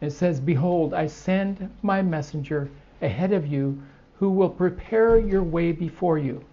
It 0.00 0.10
says, 0.10 0.40
Behold, 0.40 0.92
I 0.92 1.06
send 1.06 1.70
my 1.82 2.02
messenger 2.02 2.68
ahead 3.00 3.32
of 3.32 3.46
you 3.46 3.82
who 4.18 4.30
will 4.30 4.50
prepare 4.50 5.18
your 5.18 5.42
way 5.42 5.72
before 5.72 6.18
you. 6.18 6.44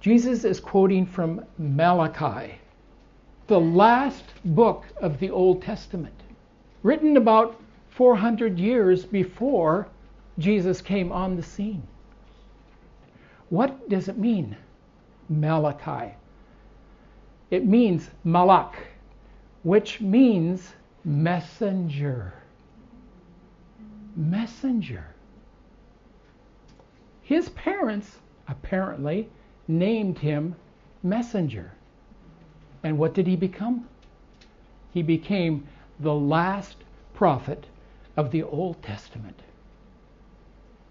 Jesus 0.00 0.44
is 0.44 0.60
quoting 0.60 1.04
from 1.04 1.44
Malachi, 1.58 2.54
the 3.48 3.60
last 3.60 4.24
book 4.46 4.86
of 4.96 5.20
the 5.20 5.28
Old 5.28 5.60
Testament, 5.60 6.14
written 6.82 7.18
about 7.18 7.60
400 7.90 8.58
years 8.58 9.04
before 9.04 9.88
Jesus 10.38 10.80
came 10.80 11.12
on 11.12 11.36
the 11.36 11.42
scene. 11.42 11.82
What 13.50 13.90
does 13.90 14.08
it 14.08 14.16
mean, 14.16 14.56
Malachi? 15.28 16.14
It 17.50 17.66
means 17.66 18.08
malak, 18.24 18.76
which 19.64 20.00
means 20.00 20.72
messenger. 21.04 22.32
Messenger. 24.16 25.04
His 27.20 27.50
parents, 27.50 28.18
apparently, 28.48 29.28
named 29.70 30.18
him 30.18 30.54
messenger. 31.02 31.72
And 32.82 32.98
what 32.98 33.14
did 33.14 33.26
he 33.26 33.36
become? 33.36 33.88
He 34.92 35.02
became 35.02 35.66
the 36.00 36.14
last 36.14 36.76
prophet 37.14 37.66
of 38.16 38.30
the 38.30 38.42
Old 38.42 38.82
Testament. 38.82 39.40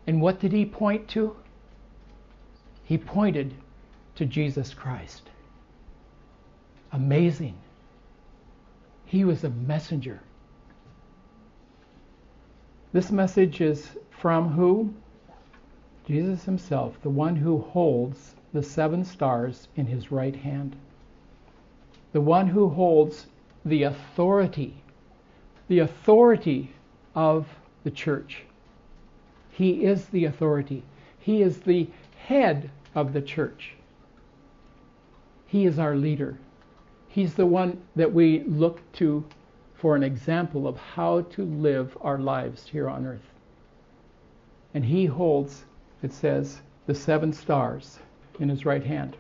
And 0.08 0.22
what 0.22 0.40
did 0.40 0.52
he 0.52 0.66
point 0.66 1.08
to? 1.10 1.36
He 2.84 2.98
pointed 2.98 3.54
to 4.16 4.26
Jesus 4.26 4.74
Christ. 4.74 5.30
Amazing. 6.92 7.56
He 9.06 9.26
was 9.26 9.44
a 9.44 9.50
messenger. 9.50 10.20
This 12.92 13.12
message 13.12 13.62
is 13.62 13.90
from 14.10 14.52
who? 14.52 14.94
Jesus 16.08 16.44
himself, 16.46 17.00
the 17.04 17.10
one 17.10 17.36
who 17.36 17.60
holds 17.60 18.34
the 18.54 18.64
seven 18.64 19.06
stars 19.06 19.68
in 19.76 19.86
his 19.86 20.12
right 20.12 20.36
hand. 20.36 20.76
The 22.12 22.22
one 22.22 22.48
who 22.48 22.70
holds 22.70 23.28
the 23.64 23.84
authority, 23.84 24.74
the 25.68 25.80
authority 25.80 26.72
of 27.16 27.48
the 27.84 27.92
church. 27.92 28.44
He 29.52 29.86
is 29.86 30.06
the 30.06 30.26
authority. 30.26 30.84
He 31.20 31.42
is 31.42 31.60
the 31.60 31.88
head 32.18 32.72
of 32.96 33.14
the 33.14 33.22
church. 33.22 33.76
He 35.46 35.66
is 35.66 35.78
our 35.78 35.96
leader. 35.96 36.38
He's 37.08 37.34
the 37.36 37.46
one 37.46 37.82
that 37.96 38.14
we 38.14 38.42
look 38.42 38.80
to 38.94 39.24
for 39.76 39.96
an 39.96 40.04
example 40.04 40.68
of 40.68 40.78
how 40.78 41.22
to 41.22 41.46
live 41.46 41.98
our 42.02 42.18
lives 42.18 42.68
here 42.68 42.90
on 42.90 43.06
earth. 43.06 43.34
And 44.74 44.86
he 44.86 45.06
holds, 45.06 45.66
it 46.04 46.14
says, 46.14 46.62
the 46.86 46.96
seven 46.96 47.34
stars 47.34 48.00
in 48.40 48.50
his 48.50 48.66
right 48.66 48.84
hand. 48.84 49.18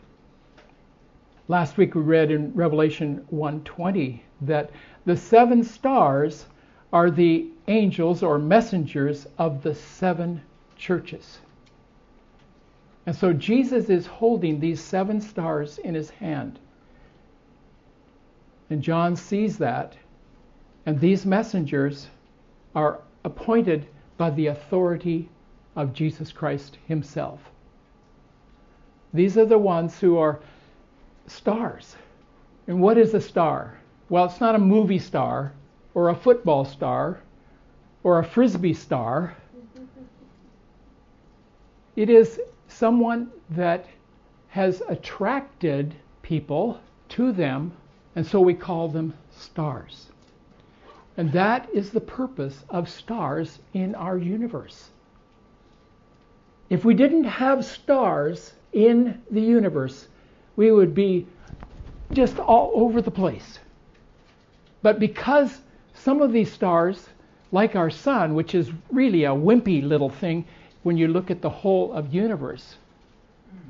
Last 1.47 1.77
week 1.77 1.95
we 1.95 2.01
read 2.01 2.31
in 2.31 2.53
Revelation 2.53 3.25
1:20 3.31 4.21
that 4.41 4.69
the 5.05 5.17
seven 5.17 5.63
stars 5.63 6.45
are 6.93 7.09
the 7.09 7.47
angels 7.67 8.23
or 8.23 8.39
messengers 8.39 9.27
of 9.37 9.63
the 9.63 9.75
seven 9.75 10.41
churches. 10.75 11.39
And 13.05 13.15
so 13.15 13.33
Jesus 13.33 13.89
is 13.89 14.05
holding 14.05 14.59
these 14.59 14.79
seven 14.79 15.19
stars 15.19 15.79
in 15.79 15.95
his 15.95 16.11
hand. 16.11 16.59
And 18.69 18.81
John 18.83 19.15
sees 19.15 19.57
that. 19.57 19.97
And 20.85 20.99
these 20.99 21.25
messengers 21.25 22.07
are 22.75 23.01
appointed 23.23 23.87
by 24.17 24.29
the 24.29 24.47
authority 24.47 25.29
of 25.75 25.93
Jesus 25.93 26.31
Christ 26.31 26.77
himself. 26.87 27.49
These 29.13 29.37
are 29.37 29.45
the 29.45 29.57
ones 29.57 29.99
who 29.99 30.17
are 30.17 30.39
stars. 31.27 31.95
And 32.67 32.81
what 32.81 32.97
is 32.97 33.13
a 33.13 33.21
star? 33.21 33.79
Well, 34.09 34.25
it's 34.25 34.39
not 34.39 34.55
a 34.55 34.59
movie 34.59 34.99
star 34.99 35.53
or 35.93 36.09
a 36.09 36.15
football 36.15 36.65
star 36.65 37.19
or 38.03 38.19
a 38.19 38.23
frisbee 38.23 38.73
star. 38.73 39.35
It 41.95 42.09
is 42.09 42.39
someone 42.67 43.31
that 43.49 43.85
has 44.49 44.81
attracted 44.87 45.95
people 46.21 46.79
to 47.09 47.31
them, 47.31 47.71
and 48.15 48.25
so 48.25 48.39
we 48.39 48.53
call 48.53 48.87
them 48.87 49.13
stars. 49.31 50.07
And 51.17 51.31
that 51.33 51.69
is 51.73 51.89
the 51.89 52.01
purpose 52.01 52.63
of 52.69 52.87
stars 52.87 53.59
in 53.73 53.95
our 53.95 54.17
universe. 54.17 54.91
If 56.69 56.85
we 56.85 56.93
didn't 56.93 57.25
have 57.25 57.65
stars 57.65 58.53
in 58.73 59.21
the 59.31 59.41
universe, 59.41 60.07
we 60.55 60.71
would 60.71 60.93
be 60.93 61.27
just 62.11 62.39
all 62.39 62.71
over 62.73 63.01
the 63.01 63.11
place. 63.11 63.59
But 64.81 64.99
because 64.99 65.61
some 65.93 66.21
of 66.21 66.31
these 66.31 66.51
stars, 66.51 67.09
like 67.51 67.75
our 67.75 67.89
sun, 67.89 68.35
which 68.35 68.55
is 68.55 68.71
really 68.91 69.25
a 69.25 69.29
wimpy 69.31 69.83
little 69.83 70.09
thing 70.09 70.45
when 70.83 70.97
you 70.97 71.07
look 71.07 71.29
at 71.29 71.41
the 71.41 71.49
whole 71.49 71.91
of 71.93 72.13
universe, 72.13 72.75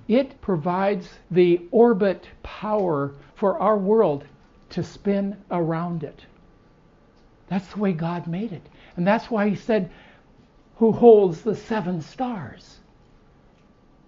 it 0.07 0.39
provides 0.41 1.07
the 1.31 1.61
orbit 1.71 2.27
power 2.43 3.13
for 3.35 3.59
our 3.59 3.77
world 3.77 4.25
to 4.71 4.83
spin 4.83 5.35
around 5.51 6.03
it. 6.03 6.25
That's 7.47 7.67
the 7.73 7.79
way 7.79 7.93
God 7.93 8.27
made 8.27 8.51
it. 8.51 8.61
And 8.95 9.05
that's 9.07 9.31
why 9.31 9.49
he 9.49 9.55
said, 9.55 9.89
Who 10.77 10.91
holds 10.91 11.41
the 11.41 11.55
seven 11.55 12.01
stars? 12.01 12.78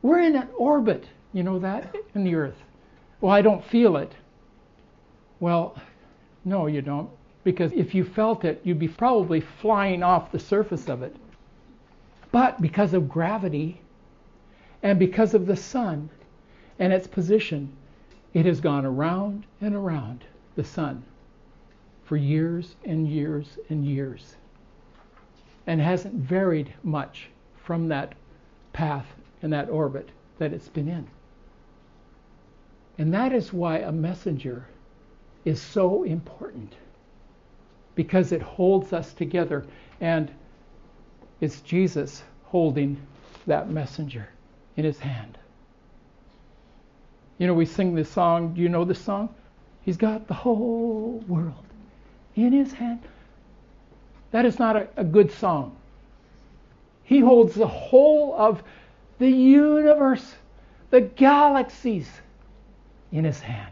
We're 0.02 0.20
in 0.20 0.36
an 0.36 0.50
orbit, 0.58 1.08
you 1.34 1.44
know 1.44 1.60
that, 1.60 1.96
in 2.16 2.24
the 2.24 2.36
earth. 2.36 2.58
Well, 3.20 3.32
I 3.32 3.42
don't 3.42 3.64
feel 3.64 3.98
it. 3.98 4.12
Well, 5.40 5.76
no, 6.44 6.68
you 6.68 6.82
don't 6.82 7.10
because 7.44 7.72
if 7.74 7.96
you 7.96 8.04
felt 8.04 8.46
it, 8.46 8.62
you'd 8.64 8.80
be 8.80 8.88
probably 8.88 9.42
flying 9.42 10.04
off 10.04 10.32
the 10.32 10.40
surface 10.40 10.88
of 10.88 11.02
it. 11.02 11.16
But 12.32 12.62
because 12.62 12.94
of 12.94 13.10
gravity 13.10 13.82
and 14.84 15.00
because 15.00 15.34
of 15.34 15.48
the 15.48 15.56
sun 15.56 16.10
and 16.80 16.94
its 16.94 17.08
position, 17.08 17.72
it 18.34 18.46
has 18.46 18.62
gone 18.62 18.86
around 18.86 19.46
and 19.60 19.76
around 19.76 20.24
the 20.56 20.64
sun 20.64 21.04
for 22.04 22.16
years 22.18 22.76
and 22.86 23.08
years 23.08 23.58
and 23.70 23.86
years 23.86 24.36
and 25.68 25.82
hasn't 25.82 26.14
varied 26.14 26.74
much 26.84 27.30
from 27.64 27.88
that 27.88 28.14
path 28.74 29.06
and 29.42 29.54
that 29.54 29.70
orbit 29.70 30.10
that 30.40 30.54
it's 30.54 30.70
been 30.70 30.88
in. 30.88 31.08
And 32.98 33.14
that 33.14 33.34
is 33.34 33.52
why 33.52 33.80
a 33.80 33.92
messenger 33.92 34.66
is 35.46 35.62
so 35.62 36.04
important 36.04 36.74
because 37.96 38.32
it 38.32 38.42
holds 38.42 38.94
us 38.94 39.14
together. 39.14 39.66
And 40.00 40.32
it's 41.40 41.62
Jesus 41.62 42.24
holding 42.46 42.98
that 43.48 43.70
messenger. 43.70 44.30
in 44.78 44.86
his 44.86 45.00
hand. 45.00 45.38
You 47.38 47.48
know, 47.48 47.54
we 47.54 47.66
sing 47.66 47.96
this 47.96 48.10
song. 48.10 48.54
Do 48.54 48.62
you 48.62 48.70
know 48.70 48.86
this 48.86 49.02
song? 49.02 49.30
He's 49.84 49.98
got 49.98 50.28
the 50.28 50.34
whole 50.34 51.24
world 51.28 51.66
in 52.36 52.54
his 52.54 52.72
hand. 52.72 53.02
That 54.32 54.46
is 54.46 54.60
not 54.60 54.76
a, 54.76 54.88
a 54.96 55.04
good 55.04 55.32
song. 55.32 55.76
He 57.04 57.20
holds 57.20 57.56
the 57.56 57.68
whole 57.68 58.34
of 58.38 58.64
the 59.22 59.30
universe, 59.30 60.34
the 60.90 61.02
galaxies 61.02 62.10
in 63.12 63.24
his 63.24 63.40
hand. 63.40 63.72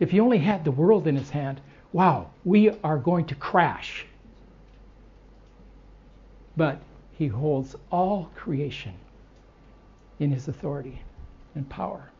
If 0.00 0.10
he 0.10 0.18
only 0.18 0.38
had 0.38 0.64
the 0.64 0.70
world 0.70 1.06
in 1.06 1.14
his 1.14 1.28
hand, 1.28 1.60
wow, 1.92 2.30
we 2.46 2.70
are 2.82 2.96
going 2.96 3.26
to 3.26 3.34
crash. 3.34 4.06
But 6.56 6.80
he 7.12 7.26
holds 7.26 7.76
all 7.92 8.30
creation 8.34 8.94
in 10.18 10.30
his 10.30 10.48
authority 10.48 11.02
and 11.54 11.68
power. 11.68 12.10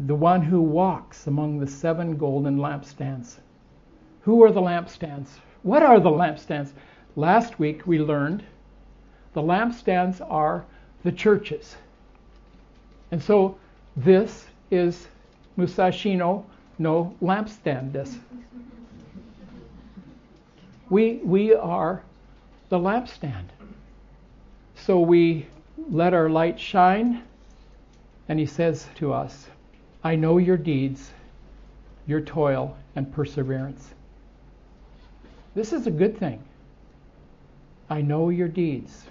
The 0.00 0.14
one 0.14 0.42
who 0.42 0.60
walks 0.60 1.26
among 1.26 1.60
the 1.60 1.66
seven 1.66 2.18
golden 2.18 2.58
lampstands. 2.58 3.38
Who 4.20 4.44
are 4.44 4.52
the 4.52 4.60
lampstands? 4.60 5.28
What 5.62 5.82
are 5.82 5.98
the 5.98 6.10
lampstands? 6.10 6.72
Last 7.16 7.58
week 7.58 7.86
we 7.86 7.98
learned 7.98 8.44
the 9.34 9.42
lampstands 9.42 10.20
are 10.30 10.64
the 11.04 11.12
churches. 11.12 11.76
And 13.10 13.22
so 13.22 13.58
this 13.96 14.46
is 14.70 15.06
Musashino 15.58 16.44
no 16.78 17.14
lampstand. 17.22 18.18
We, 20.90 21.20
we 21.24 21.54
are 21.54 22.02
the 22.68 22.78
lampstand. 22.78 23.46
So 24.74 25.00
we 25.00 25.46
let 25.90 26.12
our 26.12 26.28
light 26.28 26.58
shine, 26.58 27.22
and 28.28 28.38
he 28.38 28.46
says 28.46 28.86
to 28.96 29.12
us, 29.12 29.46
I 30.04 30.16
know 30.16 30.38
your 30.38 30.56
deeds, 30.56 31.12
your 32.06 32.20
toil, 32.20 32.76
and 32.96 33.10
perseverance. 33.12 33.94
This 35.54 35.72
is 35.72 35.86
a 35.86 35.90
good 35.90 36.18
thing. 36.18 36.42
I 37.88 38.00
know 38.00 38.30
your 38.30 38.48
deeds. 38.48 39.04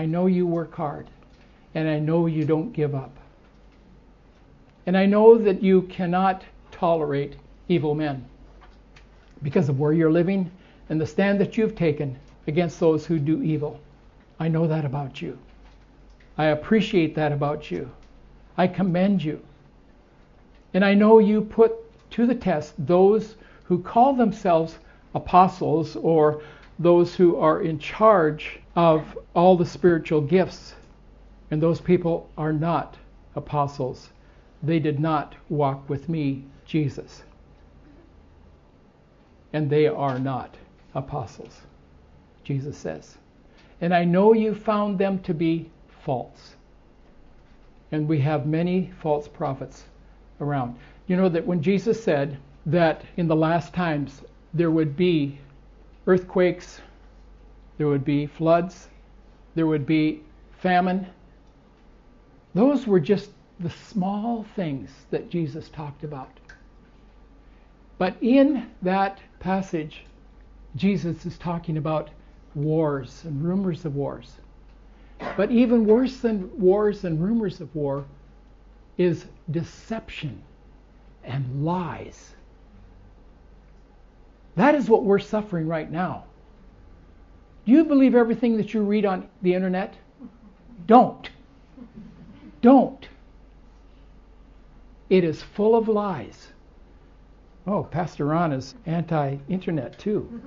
I 0.00 0.06
know 0.06 0.24
you 0.24 0.46
work 0.46 0.74
hard, 0.74 1.10
and 1.74 1.86
I 1.86 1.98
know 1.98 2.24
you 2.24 2.46
don't 2.46 2.72
give 2.72 2.94
up. 2.94 3.14
And 4.86 4.96
I 4.96 5.04
know 5.04 5.36
that 5.36 5.62
you 5.62 5.82
cannot 5.82 6.42
tolerate 6.72 7.36
evil 7.68 7.94
men 7.94 8.24
because 9.42 9.68
of 9.68 9.78
where 9.78 9.92
you're 9.92 10.10
living 10.10 10.50
and 10.88 10.98
the 10.98 11.06
stand 11.06 11.38
that 11.42 11.58
you've 11.58 11.76
taken 11.76 12.18
against 12.46 12.80
those 12.80 13.04
who 13.04 13.18
do 13.18 13.42
evil. 13.42 13.78
I 14.38 14.48
know 14.48 14.66
that 14.68 14.86
about 14.86 15.20
you. 15.20 15.36
I 16.38 16.46
appreciate 16.46 17.14
that 17.16 17.30
about 17.30 17.70
you. 17.70 17.90
I 18.56 18.68
commend 18.68 19.22
you. 19.22 19.38
And 20.72 20.82
I 20.82 20.94
know 20.94 21.18
you 21.18 21.42
put 21.42 21.74
to 22.12 22.26
the 22.26 22.34
test 22.34 22.72
those 22.78 23.36
who 23.64 23.82
call 23.82 24.14
themselves 24.14 24.78
apostles 25.14 25.94
or 25.94 26.40
those 26.80 27.14
who 27.14 27.36
are 27.36 27.60
in 27.60 27.78
charge 27.78 28.58
of 28.74 29.16
all 29.34 29.56
the 29.56 29.66
spiritual 29.66 30.22
gifts. 30.22 30.74
And 31.50 31.62
those 31.62 31.80
people 31.80 32.28
are 32.38 32.54
not 32.54 32.96
apostles. 33.36 34.08
They 34.62 34.78
did 34.78 34.98
not 34.98 35.36
walk 35.50 35.88
with 35.88 36.08
me, 36.08 36.44
Jesus. 36.64 37.22
And 39.52 39.68
they 39.68 39.86
are 39.86 40.18
not 40.18 40.56
apostles, 40.94 41.60
Jesus 42.44 42.78
says. 42.78 43.18
And 43.82 43.94
I 43.94 44.04
know 44.04 44.32
you 44.32 44.54
found 44.54 44.98
them 44.98 45.18
to 45.20 45.34
be 45.34 45.70
false. 46.04 46.56
And 47.92 48.08
we 48.08 48.20
have 48.20 48.46
many 48.46 48.92
false 49.02 49.28
prophets 49.28 49.84
around. 50.40 50.76
You 51.08 51.16
know 51.16 51.28
that 51.28 51.46
when 51.46 51.62
Jesus 51.62 52.02
said 52.02 52.38
that 52.66 53.02
in 53.16 53.26
the 53.26 53.36
last 53.36 53.74
times 53.74 54.22
there 54.54 54.70
would 54.70 54.96
be 54.96 55.38
earthquakes, 56.10 56.80
there 57.78 57.86
would 57.86 58.04
be 58.04 58.26
floods, 58.26 58.88
there 59.54 59.68
would 59.68 59.86
be 59.86 60.20
famine, 60.58 61.06
those 62.52 62.84
were 62.84 62.98
just 62.98 63.30
the 63.60 63.70
small 63.70 64.44
things 64.56 64.90
that 65.10 65.30
Jesus 65.30 65.68
talked 65.68 66.02
about. 66.02 66.30
But 67.96 68.16
in 68.20 68.66
that 68.82 69.20
passage, 69.38 70.04
Jesus 70.74 71.24
is 71.26 71.38
talking 71.38 71.76
about 71.76 72.10
wars 72.56 73.22
and 73.24 73.44
rumors 73.44 73.84
of 73.84 73.94
wars. 73.94 74.38
But 75.36 75.52
even 75.52 75.84
worse 75.84 76.18
than 76.20 76.50
wars 76.58 77.04
and 77.04 77.22
rumors 77.22 77.60
of 77.60 77.72
war 77.72 78.04
is 78.98 79.26
deception 79.50 80.42
and 81.22 81.64
lies. 81.64 82.34
That 84.56 84.74
is 84.74 84.88
what 84.88 85.04
we're 85.04 85.18
suffering 85.18 85.66
right 85.66 85.90
now. 85.90 86.24
Do 87.64 87.72
you 87.72 87.84
believe 87.84 88.14
everything 88.14 88.56
that 88.56 88.74
you 88.74 88.82
read 88.82 89.04
on 89.04 89.28
the 89.42 89.54
internet? 89.54 89.94
Don't. 90.86 91.30
Don't. 92.62 93.08
It 95.08 95.24
is 95.24 95.42
full 95.42 95.76
of 95.76 95.88
lies. 95.88 96.48
Oh, 97.66 97.84
Pastor 97.84 98.26
Ron 98.26 98.52
is 98.52 98.74
anti 98.86 99.36
internet 99.48 99.98
too. 99.98 100.40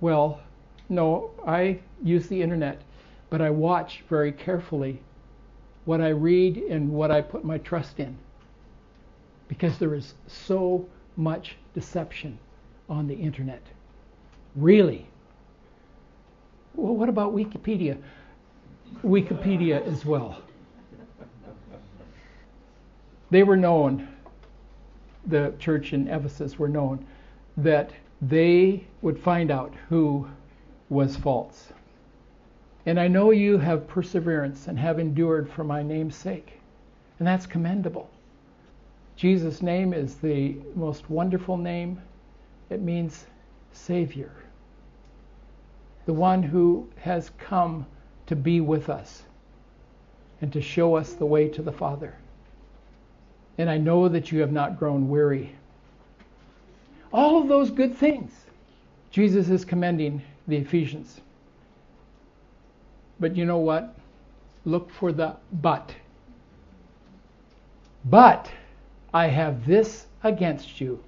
Well, 0.00 0.40
no, 0.88 1.30
I 1.46 1.80
use 2.02 2.26
the 2.28 2.40
internet, 2.42 2.82
but 3.28 3.40
I 3.40 3.50
watch 3.50 4.02
very 4.08 4.32
carefully 4.32 5.02
what 5.84 6.00
I 6.00 6.08
read 6.08 6.56
and 6.56 6.90
what 6.90 7.10
I 7.10 7.20
put 7.20 7.44
my 7.44 7.58
trust 7.58 8.00
in. 8.00 8.16
Because 9.48 9.78
there 9.78 9.94
is 9.94 10.14
so 10.26 10.86
much 11.16 11.56
deception 11.74 12.38
on 12.88 13.06
the 13.06 13.14
internet. 13.14 13.62
Really. 14.56 15.06
Well, 16.74 16.94
what 16.94 17.08
about 17.08 17.34
Wikipedia? 17.34 17.98
Wikipedia 19.04 19.86
as 19.86 20.04
well. 20.04 20.42
They 23.30 23.44
were 23.44 23.56
known, 23.56 24.08
the 25.26 25.54
church 25.58 25.92
in 25.92 26.08
Ephesus 26.08 26.58
were 26.58 26.68
known, 26.68 27.06
that 27.56 27.92
they 28.20 28.84
would 29.02 29.18
find 29.18 29.50
out 29.50 29.72
who 29.88 30.26
was 30.88 31.16
false. 31.16 31.72
And 32.86 32.98
I 32.98 33.06
know 33.06 33.30
you 33.30 33.58
have 33.58 33.86
perseverance 33.86 34.66
and 34.66 34.78
have 34.78 34.98
endured 34.98 35.48
for 35.50 35.62
my 35.62 35.82
name's 35.82 36.16
sake. 36.16 36.60
And 37.18 37.28
that's 37.28 37.46
commendable. 37.46 38.10
Jesus' 39.20 39.60
name 39.60 39.92
is 39.92 40.14
the 40.14 40.56
most 40.74 41.10
wonderful 41.10 41.58
name. 41.58 42.00
It 42.70 42.80
means 42.80 43.26
Savior, 43.70 44.32
the 46.06 46.14
one 46.14 46.42
who 46.42 46.88
has 46.96 47.30
come 47.38 47.84
to 48.28 48.34
be 48.34 48.62
with 48.62 48.88
us 48.88 49.24
and 50.40 50.50
to 50.54 50.62
show 50.62 50.96
us 50.96 51.12
the 51.12 51.26
way 51.26 51.48
to 51.50 51.60
the 51.60 51.70
Father. 51.70 52.16
And 53.58 53.68
I 53.68 53.76
know 53.76 54.08
that 54.08 54.32
you 54.32 54.40
have 54.40 54.52
not 54.52 54.78
grown 54.78 55.10
weary. 55.10 55.54
All 57.12 57.42
of 57.42 57.46
those 57.46 57.70
good 57.70 57.94
things 57.94 58.32
Jesus 59.10 59.50
is 59.50 59.66
commending 59.66 60.22
the 60.48 60.56
Ephesians. 60.56 61.20
But 63.18 63.36
you 63.36 63.44
know 63.44 63.58
what? 63.58 63.94
Look 64.64 64.90
for 64.90 65.12
the 65.12 65.36
but. 65.52 65.94
But 68.06 68.50
I 69.12 69.26
have 69.26 69.66
this 69.66 70.06
against 70.22 70.80
you 70.80 71.02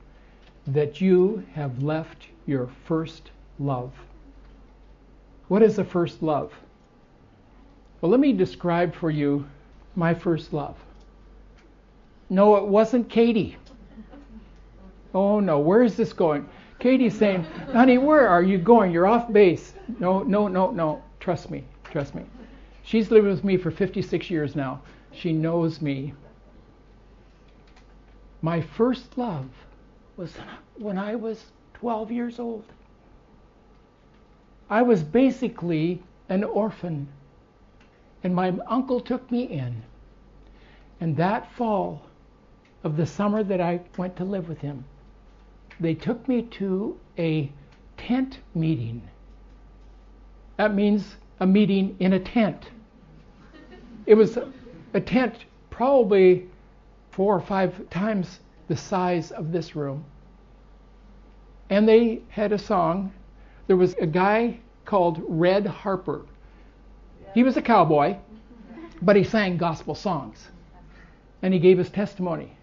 that 0.66 1.00
you 1.00 1.44
have 1.54 1.82
left 1.82 2.26
your 2.46 2.68
first 2.84 3.30
love. 3.58 3.92
What 5.48 5.62
is 5.62 5.76
the 5.76 5.84
first 5.84 6.22
love? 6.22 6.52
Well, 8.00 8.10
let 8.10 8.20
me 8.20 8.32
describe 8.32 8.94
for 8.94 9.10
you 9.10 9.46
my 9.94 10.14
first 10.14 10.52
love. 10.52 10.76
No, 12.30 12.56
it 12.56 12.66
wasn't 12.66 13.08
Katie. 13.08 13.56
Oh 15.14 15.40
no, 15.40 15.58
where 15.58 15.82
is 15.82 15.96
this 15.96 16.12
going? 16.12 16.48
Katie's 16.78 17.16
saying, 17.16 17.44
honey, 17.72 17.98
where 17.98 18.26
are 18.26 18.42
you 18.42 18.58
going? 18.58 18.90
You're 18.90 19.06
off 19.06 19.32
base. 19.32 19.74
No, 20.00 20.22
no, 20.22 20.48
no, 20.48 20.70
no. 20.70 21.02
Trust 21.20 21.50
me. 21.50 21.62
Trust 21.84 22.14
me. 22.14 22.24
She's 22.82 23.10
lived 23.10 23.26
with 23.26 23.44
me 23.44 23.56
for 23.56 23.70
56 23.70 24.30
years 24.30 24.56
now. 24.56 24.80
She 25.12 25.32
knows 25.32 25.80
me. 25.80 26.14
My 28.42 28.60
first 28.60 29.16
love 29.16 29.48
was 30.16 30.34
when 30.76 30.98
I 30.98 31.14
was 31.14 31.52
12 31.74 32.10
years 32.10 32.38
old. 32.40 32.64
I 34.68 34.82
was 34.82 35.02
basically 35.02 36.02
an 36.28 36.42
orphan, 36.42 37.06
and 38.24 38.34
my 38.34 38.52
uncle 38.66 39.00
took 39.00 39.30
me 39.30 39.44
in. 39.44 39.82
And 41.00 41.16
that 41.16 41.52
fall 41.52 42.02
of 42.82 42.96
the 42.96 43.06
summer 43.06 43.44
that 43.44 43.60
I 43.60 43.80
went 43.96 44.16
to 44.16 44.24
live 44.24 44.48
with 44.48 44.58
him, 44.58 44.84
they 45.78 45.94
took 45.94 46.26
me 46.26 46.42
to 46.42 46.98
a 47.18 47.50
tent 47.96 48.38
meeting. 48.54 49.02
That 50.56 50.74
means 50.74 51.16
a 51.38 51.46
meeting 51.46 51.96
in 52.00 52.12
a 52.12 52.20
tent. 52.20 52.70
It 54.06 54.14
was 54.14 54.36
a 54.94 55.00
tent 55.00 55.44
probably 55.70 56.48
four 57.12 57.36
or 57.36 57.40
five 57.40 57.88
times 57.90 58.40
the 58.68 58.76
size 58.76 59.30
of 59.30 59.52
this 59.52 59.76
room. 59.76 60.04
And 61.70 61.88
they 61.88 62.22
had 62.28 62.52
a 62.52 62.58
song. 62.58 63.12
There 63.66 63.76
was 63.76 63.94
a 63.94 64.06
guy 64.06 64.58
called 64.84 65.22
Red 65.28 65.66
Harper. 65.66 66.22
He 67.34 67.42
was 67.42 67.56
a 67.56 67.62
cowboy, 67.62 68.16
but 69.00 69.16
he 69.16 69.24
sang 69.24 69.56
gospel 69.56 69.94
songs. 69.94 70.48
And 71.42 71.52
he 71.52 71.60
gave 71.60 71.78
his 71.78 71.90
testimony. 71.90 72.56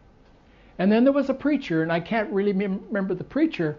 And 0.79 0.91
then 0.91 1.03
there 1.03 1.13
was 1.13 1.29
a 1.29 1.33
preacher, 1.33 1.83
and 1.83 1.91
I 1.91 1.99
can't 1.99 2.31
really 2.31 2.53
mem- 2.53 2.83
remember 2.87 3.13
the 3.13 3.23
preacher. 3.23 3.77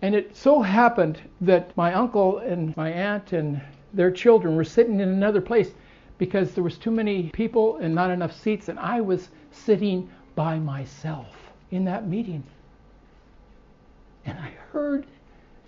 And 0.00 0.14
it 0.14 0.36
so 0.36 0.62
happened 0.62 1.20
that 1.40 1.76
my 1.76 1.92
uncle 1.92 2.38
and 2.38 2.76
my 2.76 2.90
aunt 2.90 3.32
and 3.32 3.60
their 3.92 4.10
children 4.10 4.56
were 4.56 4.64
sitting 4.64 5.00
in 5.00 5.08
another 5.08 5.40
place 5.40 5.72
because 6.18 6.52
there 6.52 6.64
was 6.64 6.78
too 6.78 6.90
many 6.90 7.30
people 7.30 7.78
and 7.78 7.94
not 7.94 8.10
enough 8.10 8.32
seats 8.32 8.68
and 8.68 8.78
I 8.78 9.00
was 9.00 9.28
sitting 9.64 10.10
by 10.34 10.58
myself 10.58 11.34
in 11.70 11.84
that 11.84 12.06
meeting. 12.06 12.44
And 14.24 14.38
I 14.38 14.52
heard 14.72 15.06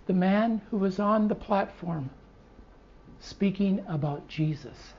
the 0.07 0.13
man 0.13 0.61
who 0.71 0.79
was 0.79 0.99
on 0.99 1.29
the 1.29 1.35
platform 1.35 2.11
speaking 3.21 3.85
about 3.87 4.27
Jesus 4.29 4.95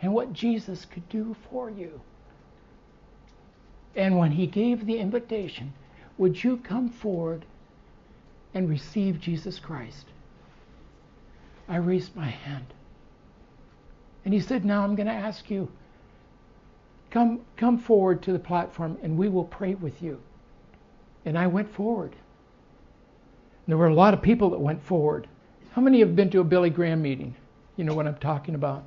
and 0.00 0.12
what 0.12 0.32
Jesus 0.32 0.84
could 0.84 1.08
do 1.08 1.34
for 1.50 1.70
you. 1.70 2.00
And 3.94 4.18
when 4.18 4.32
he 4.32 4.46
gave 4.46 4.84
the 4.84 4.98
invitation, 4.98 5.72
would 6.18 6.42
you 6.42 6.58
come 6.58 6.88
forward 6.90 7.44
and 8.52 8.68
receive 8.68 9.20
Jesus 9.20 9.58
Christ? 9.58 10.06
I 11.68 11.76
raised 11.76 12.14
my 12.14 12.28
hand. 12.28 12.66
And 14.24 14.34
he 14.34 14.40
said, 14.40 14.64
Now 14.64 14.82
I'm 14.82 14.94
going 14.94 15.06
to 15.06 15.12
ask 15.12 15.50
you, 15.50 15.68
come, 17.16 17.40
come 17.56 17.78
forward 17.78 18.22
to 18.22 18.30
the 18.30 18.38
platform 18.38 18.98
and 19.02 19.16
we 19.16 19.30
will 19.30 19.44
pray 19.44 19.74
with 19.74 20.02
you. 20.02 20.20
And 21.24 21.38
I 21.38 21.46
went 21.46 21.66
forward. 21.66 22.14
There 23.66 23.78
were 23.78 23.86
a 23.86 23.94
lot 23.94 24.12
of 24.12 24.20
people 24.20 24.50
that 24.50 24.58
went 24.58 24.82
forward. 24.82 25.26
How 25.72 25.80
many 25.80 26.00
have 26.00 26.14
been 26.14 26.28
to 26.28 26.40
a 26.40 26.44
Billy 26.44 26.68
Graham 26.68 27.00
meeting? 27.00 27.34
You 27.76 27.84
know 27.84 27.94
what 27.94 28.06
I'm 28.06 28.18
talking 28.18 28.54
about. 28.54 28.84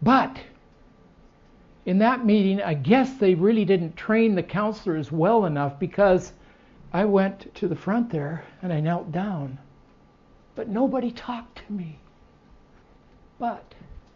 But 0.00 0.40
in 1.84 1.98
that 1.98 2.24
meeting, 2.24 2.62
I 2.62 2.72
guess 2.72 3.18
they 3.18 3.34
really 3.34 3.66
didn't 3.66 3.94
train 3.94 4.34
the 4.34 4.42
counselors 4.42 5.12
well 5.12 5.44
enough 5.44 5.78
because 5.78 6.32
I 6.94 7.04
went 7.04 7.54
to 7.56 7.68
the 7.68 7.76
front 7.76 8.08
there 8.08 8.46
and 8.62 8.72
I 8.72 8.80
knelt 8.80 9.12
down. 9.12 9.58
But 10.54 10.70
nobody 10.70 11.10
talked 11.10 11.60
to 11.66 11.72
me. 11.72 11.98
But 13.38 13.74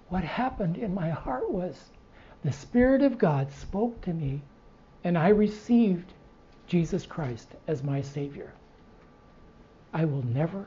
what 0.09 0.25
happened 0.25 0.79
in 0.79 0.95
my 0.95 1.11
heart 1.11 1.51
was 1.51 1.91
the 2.45 2.53
Spirit 2.53 3.03
of 3.03 3.19
God 3.19 3.51
spoke 3.53 4.01
to 4.03 4.13
me 4.13 4.43
and 5.05 5.17
I 5.17 5.29
received 5.29 6.13
Jesus 6.67 7.07
Christ 7.07 7.49
as 7.67 7.83
my 7.83 8.01
Savior. 8.01 8.53
I 9.93 10.05
will 10.05 10.25
never 10.25 10.67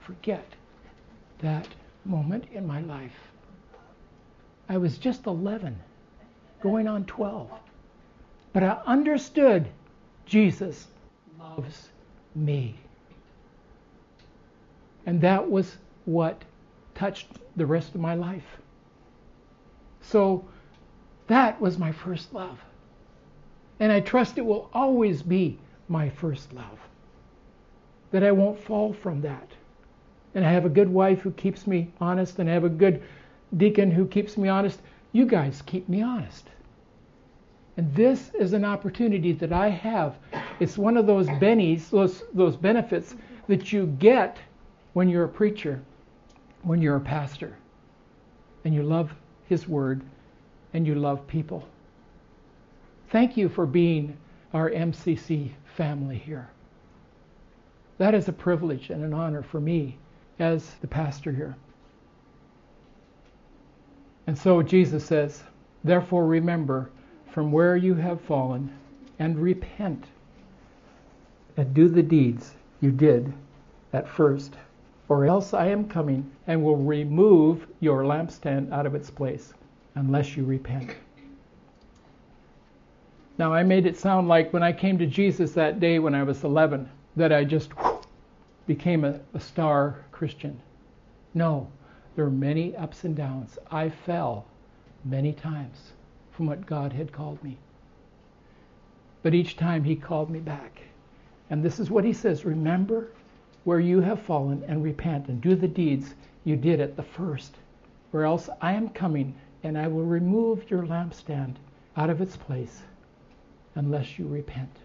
forget 0.00 0.46
that 1.40 1.68
moment 2.04 2.44
in 2.52 2.66
my 2.66 2.80
life. 2.80 3.30
I 4.68 4.78
was 4.78 4.96
just 4.98 5.26
11, 5.26 5.78
going 6.62 6.88
on 6.88 7.04
12. 7.04 7.50
But 8.52 8.62
I 8.62 8.80
understood 8.86 9.68
Jesus 10.24 10.86
loves 11.38 11.90
me. 12.34 12.76
And 15.06 15.20
that 15.20 15.50
was 15.50 15.76
what 16.06 16.42
touched 16.94 17.26
the 17.56 17.66
rest 17.66 17.94
of 17.94 18.00
my 18.00 18.14
life. 18.14 18.58
So 20.00 20.44
that 21.26 21.60
was 21.60 21.78
my 21.78 21.92
first 21.92 22.32
love. 22.32 22.58
And 23.80 23.90
I 23.90 24.00
trust 24.00 24.38
it 24.38 24.44
will 24.44 24.70
always 24.72 25.22
be 25.22 25.58
my 25.88 26.08
first 26.08 26.52
love. 26.52 26.78
That 28.10 28.22
I 28.22 28.30
won't 28.30 28.62
fall 28.62 28.92
from 28.92 29.20
that. 29.22 29.48
And 30.34 30.44
I 30.44 30.50
have 30.50 30.64
a 30.64 30.70
good 30.70 30.88
wife 30.88 31.20
who 31.20 31.30
keeps 31.32 31.66
me 31.66 31.90
honest, 32.00 32.38
and 32.38 32.48
I 32.48 32.52
have 32.52 32.64
a 32.64 32.68
good 32.68 33.02
deacon 33.56 33.90
who 33.90 34.06
keeps 34.06 34.36
me 34.36 34.48
honest. 34.48 34.80
You 35.12 35.26
guys 35.26 35.62
keep 35.62 35.88
me 35.88 36.02
honest. 36.02 36.48
And 37.76 37.92
this 37.94 38.30
is 38.34 38.52
an 38.52 38.64
opportunity 38.64 39.32
that 39.32 39.52
I 39.52 39.68
have. 39.68 40.16
It's 40.60 40.78
one 40.78 40.96
of 40.96 41.06
those 41.06 41.26
bennies, 41.28 41.90
those, 41.90 42.22
those 42.32 42.56
benefits 42.56 43.14
that 43.48 43.72
you 43.72 43.86
get 43.98 44.38
when 44.92 45.08
you're 45.08 45.24
a 45.24 45.28
preacher, 45.28 45.80
when 46.62 46.80
you're 46.80 46.96
a 46.96 47.00
pastor, 47.00 47.56
and 48.64 48.72
you 48.72 48.82
love 48.82 49.12
His 49.48 49.66
Word 49.66 50.02
and 50.74 50.86
you 50.86 50.96
love 50.96 51.26
people. 51.28 51.66
Thank 53.10 53.36
you 53.36 53.48
for 53.48 53.64
being 53.64 54.16
our 54.52 54.70
MCC 54.70 55.52
family 55.76 56.18
here. 56.18 56.50
That 57.98 58.14
is 58.14 58.26
a 58.26 58.32
privilege 58.32 58.90
and 58.90 59.04
an 59.04 59.14
honor 59.14 59.42
for 59.42 59.60
me 59.60 59.96
as 60.40 60.74
the 60.80 60.88
pastor 60.88 61.30
here. 61.30 61.56
And 64.26 64.36
so 64.36 64.62
Jesus 64.62 65.04
says, 65.04 65.44
Therefore 65.84 66.26
remember 66.26 66.90
from 67.30 67.52
where 67.52 67.76
you 67.76 67.94
have 67.94 68.20
fallen 68.20 68.76
and 69.20 69.38
repent 69.38 70.06
and 71.56 71.72
do 71.72 71.88
the 71.88 72.02
deeds 72.02 72.54
you 72.80 72.90
did 72.90 73.32
at 73.92 74.08
first, 74.08 74.54
or 75.08 75.24
else 75.24 75.54
I 75.54 75.68
am 75.68 75.88
coming 75.88 76.32
and 76.48 76.64
will 76.64 76.76
remove 76.76 77.68
your 77.78 78.02
lampstand 78.02 78.72
out 78.72 78.86
of 78.86 78.96
its 78.96 79.10
place 79.10 79.54
unless 79.94 80.36
you 80.36 80.44
repent. 80.44 80.90
Now, 83.36 83.52
I 83.52 83.64
made 83.64 83.86
it 83.86 83.96
sound 83.96 84.28
like 84.28 84.52
when 84.52 84.62
I 84.62 84.72
came 84.72 84.96
to 84.98 85.06
Jesus 85.06 85.52
that 85.52 85.80
day 85.80 85.98
when 85.98 86.14
I 86.14 86.22
was 86.22 86.44
11, 86.44 86.88
that 87.16 87.32
I 87.32 87.44
just 87.44 87.70
became 88.66 89.04
a, 89.04 89.20
a 89.34 89.40
star 89.40 90.04
Christian. 90.12 90.60
No, 91.34 91.68
there 92.14 92.24
were 92.24 92.30
many 92.30 92.76
ups 92.76 93.02
and 93.02 93.16
downs. 93.16 93.58
I 93.70 93.88
fell 93.88 94.44
many 95.04 95.32
times 95.32 95.92
from 96.30 96.46
what 96.46 96.66
God 96.66 96.92
had 96.92 97.12
called 97.12 97.42
me. 97.42 97.58
But 99.22 99.34
each 99.34 99.56
time 99.56 99.82
He 99.82 99.96
called 99.96 100.30
me 100.30 100.38
back. 100.38 100.82
And 101.50 101.62
this 101.62 101.80
is 101.80 101.90
what 101.90 102.04
He 102.04 102.12
says 102.12 102.44
Remember 102.44 103.08
where 103.64 103.80
you 103.80 104.00
have 104.00 104.20
fallen 104.20 104.62
and 104.68 104.82
repent 104.82 105.28
and 105.28 105.40
do 105.40 105.56
the 105.56 105.68
deeds 105.68 106.14
you 106.44 106.54
did 106.54 106.80
at 106.80 106.96
the 106.96 107.02
first, 107.02 107.56
or 108.12 108.24
else 108.24 108.48
I 108.60 108.74
am 108.74 108.90
coming 108.90 109.34
and 109.64 109.78
I 109.78 109.88
will 109.88 110.04
remove 110.04 110.70
your 110.70 110.82
lampstand 110.82 111.56
out 111.96 112.10
of 112.10 112.20
its 112.20 112.36
place 112.36 112.82
unless 113.74 114.18
you 114.18 114.28
repent. 114.28 114.76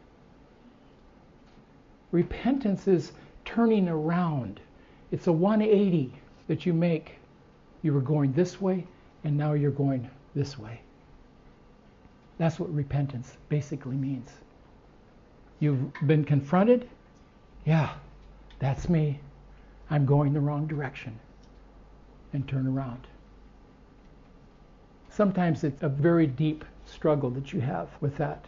Repentance 2.12 2.88
is 2.88 3.12
turning 3.44 3.88
around. 3.90 4.60
It's 5.12 5.28
a 5.28 5.32
180 5.32 6.14
that 6.48 6.66
you 6.66 6.74
make. 6.74 7.18
You 7.82 7.94
were 7.94 8.02
going 8.02 8.32
this 8.34 8.60
way, 8.60 8.88
and 9.24 9.38
now 9.38 9.54
you're 9.54 9.70
going 9.70 10.10
this 10.34 10.58
way. 10.58 10.82
That's 12.38 12.58
what 12.58 12.74
repentance 12.74 13.36
basically 13.50 13.98
means. 13.98 14.30
You've 15.60 15.92
been 16.08 16.24
confronted. 16.24 16.88
Yeah, 17.66 17.94
that's 18.60 18.88
me. 18.88 19.20
I'm 19.90 20.06
going 20.06 20.34
the 20.34 20.40
wrong 20.40 20.68
direction. 20.68 21.20
And 22.32 22.48
turn 22.48 22.66
around. 22.66 23.08
Sometimes 25.20 25.66
it's 25.66 25.84
a 25.84 25.90
very 25.90 26.28
deep 26.28 26.64
struggle 26.86 27.30
that 27.32 27.52
you 27.52 27.60
have 27.60 27.90
with 28.00 28.16
that. 28.16 28.46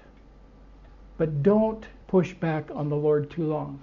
But 1.18 1.44
don't 1.44 1.86
push 2.08 2.34
back 2.34 2.72
on 2.74 2.88
the 2.88 2.96
Lord 2.96 3.30
too 3.30 3.46
long. 3.46 3.82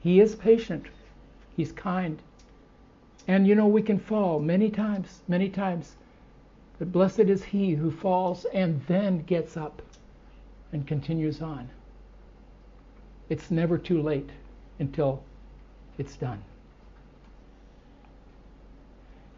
He 0.00 0.18
is 0.18 0.34
patient, 0.34 0.86
He's 1.56 1.70
kind. 1.70 2.20
And 3.28 3.46
you 3.46 3.54
know, 3.54 3.68
we 3.68 3.82
can 3.82 4.00
fall 4.00 4.40
many 4.40 4.68
times, 4.68 5.20
many 5.28 5.48
times. 5.48 5.94
But 6.80 6.90
blessed 6.90 7.20
is 7.20 7.44
he 7.44 7.74
who 7.74 7.88
falls 7.88 8.46
and 8.46 8.84
then 8.88 9.22
gets 9.22 9.56
up 9.56 9.80
and 10.72 10.88
continues 10.88 11.40
on. 11.40 11.70
It's 13.28 13.52
never 13.52 13.78
too 13.78 14.02
late 14.02 14.30
until 14.80 15.22
it's 15.98 16.16
done. 16.16 16.42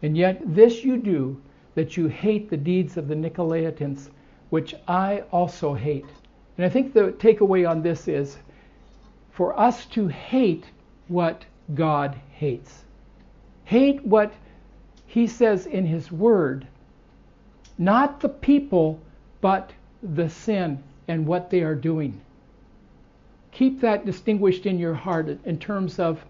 And 0.01 0.17
yet, 0.17 0.41
this 0.43 0.83
you 0.83 0.97
do, 0.97 1.39
that 1.75 1.95
you 1.97 2.07
hate 2.07 2.49
the 2.49 2.57
deeds 2.57 2.97
of 2.97 3.07
the 3.07 3.15
Nicolaitans, 3.15 4.09
which 4.49 4.75
I 4.87 5.23
also 5.31 5.73
hate. 5.73 6.05
And 6.57 6.65
I 6.65 6.69
think 6.69 6.93
the 6.93 7.13
takeaway 7.13 7.69
on 7.69 7.81
this 7.81 8.07
is 8.07 8.37
for 9.31 9.57
us 9.57 9.85
to 9.87 10.07
hate 10.07 10.65
what 11.07 11.45
God 11.73 12.19
hates. 12.31 12.83
Hate 13.63 14.05
what 14.05 14.33
he 15.05 15.27
says 15.27 15.65
in 15.65 15.85
his 15.85 16.11
word, 16.11 16.67
not 17.77 18.19
the 18.19 18.29
people, 18.29 18.99
but 19.39 19.71
the 20.01 20.29
sin 20.29 20.81
and 21.07 21.25
what 21.25 21.49
they 21.49 21.61
are 21.61 21.75
doing. 21.75 22.19
Keep 23.51 23.81
that 23.81 24.05
distinguished 24.05 24.65
in 24.65 24.79
your 24.79 24.93
heart 24.93 25.37
in 25.45 25.57
terms 25.57 25.99
of 25.99 26.23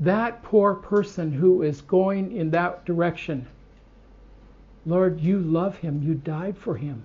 that 0.00 0.42
poor 0.42 0.74
person 0.74 1.32
who 1.32 1.62
is 1.62 1.80
going 1.82 2.36
in 2.36 2.50
that 2.50 2.84
direction, 2.84 3.46
Lord, 4.86 5.20
you 5.20 5.40
love 5.40 5.76
him, 5.76 6.02
you 6.02 6.14
died 6.14 6.56
for 6.56 6.76
him. 6.76 7.02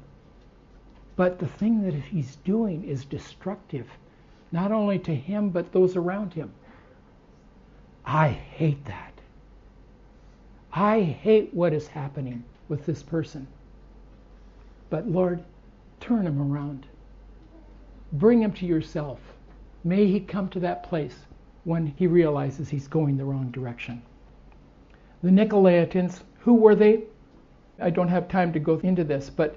But 1.15 1.39
the 1.39 1.48
thing 1.48 1.82
that 1.84 1.96
he's 1.96 2.36
doing 2.38 2.84
is 2.84 3.06
destructive, 3.06 3.88
not 4.52 4.72
only 4.72 5.00
to 5.00 5.15
him, 5.15 5.50
but 5.50 5.72
those 5.72 5.96
around 5.96 6.34
him. 6.34 6.52
I 8.06 8.30
hate 8.30 8.86
that. 8.86 9.13
I 10.72 11.02
hate 11.02 11.54
what 11.54 11.74
is 11.74 11.88
happening 11.88 12.44
with 12.70 12.86
this 12.86 13.04
person. 13.04 13.48
But 14.89 15.10
Lord, 15.10 15.44
turn 16.00 16.26
him 16.26 16.54
around. 16.54 16.86
Bring 18.13 18.41
him 18.41 18.54
to 18.54 18.65
yourself. 18.65 19.20
May 19.84 20.06
he 20.06 20.20
come 20.20 20.50
to 20.50 20.60
that 20.60 20.84
place 20.84 21.15
when 21.63 21.88
he 21.98 22.08
realizes 22.08 22.70
he's 22.70 22.88
going 22.88 23.17
the 23.17 23.26
wrong 23.26 23.50
direction. 23.52 24.02
The 25.24 25.30
Nicolaitans, 25.30 26.22
who 26.39 26.54
were 26.54 26.76
they? 26.76 27.04
I 27.82 27.89
don't 27.89 28.08
have 28.10 28.28
time 28.28 28.54
to 28.54 28.60
go 28.60 28.80
into 28.80 29.04
this, 29.04 29.30
but 29.30 29.56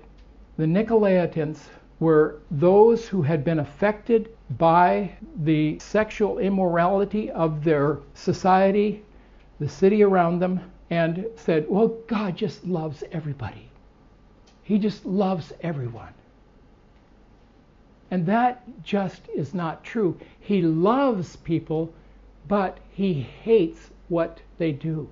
the 0.57 0.67
Nicolaitans 0.67 1.69
were 2.01 2.41
those 2.51 3.07
who 3.09 3.23
had 3.23 3.45
been 3.45 3.59
affected 3.59 4.31
by 4.59 5.11
the 5.43 5.79
sexual 5.79 6.39
immorality 6.39 7.31
of 7.31 7.65
their 7.65 7.99
society, 8.15 9.03
the 9.61 9.69
city 9.69 10.03
around 10.03 10.39
them, 10.39 10.61
and 10.91 11.27
said, 11.37 11.67
Well, 11.69 11.89
God 12.07 12.37
just 12.37 12.65
loves 12.67 13.05
everybody. 13.13 13.69
He 14.63 14.79
just 14.79 15.05
loves 15.05 15.53
everyone. 15.61 16.15
And 18.11 18.27
that 18.27 18.63
just 18.83 19.29
is 19.35 19.55
not 19.55 19.85
true. 19.85 20.19
He 20.41 20.63
loves 20.63 21.37
people, 21.37 21.93
but 22.49 22.79
he 22.91 23.13
hates 23.15 23.91
what 24.09 24.41
they 24.59 24.73
do. 24.73 25.09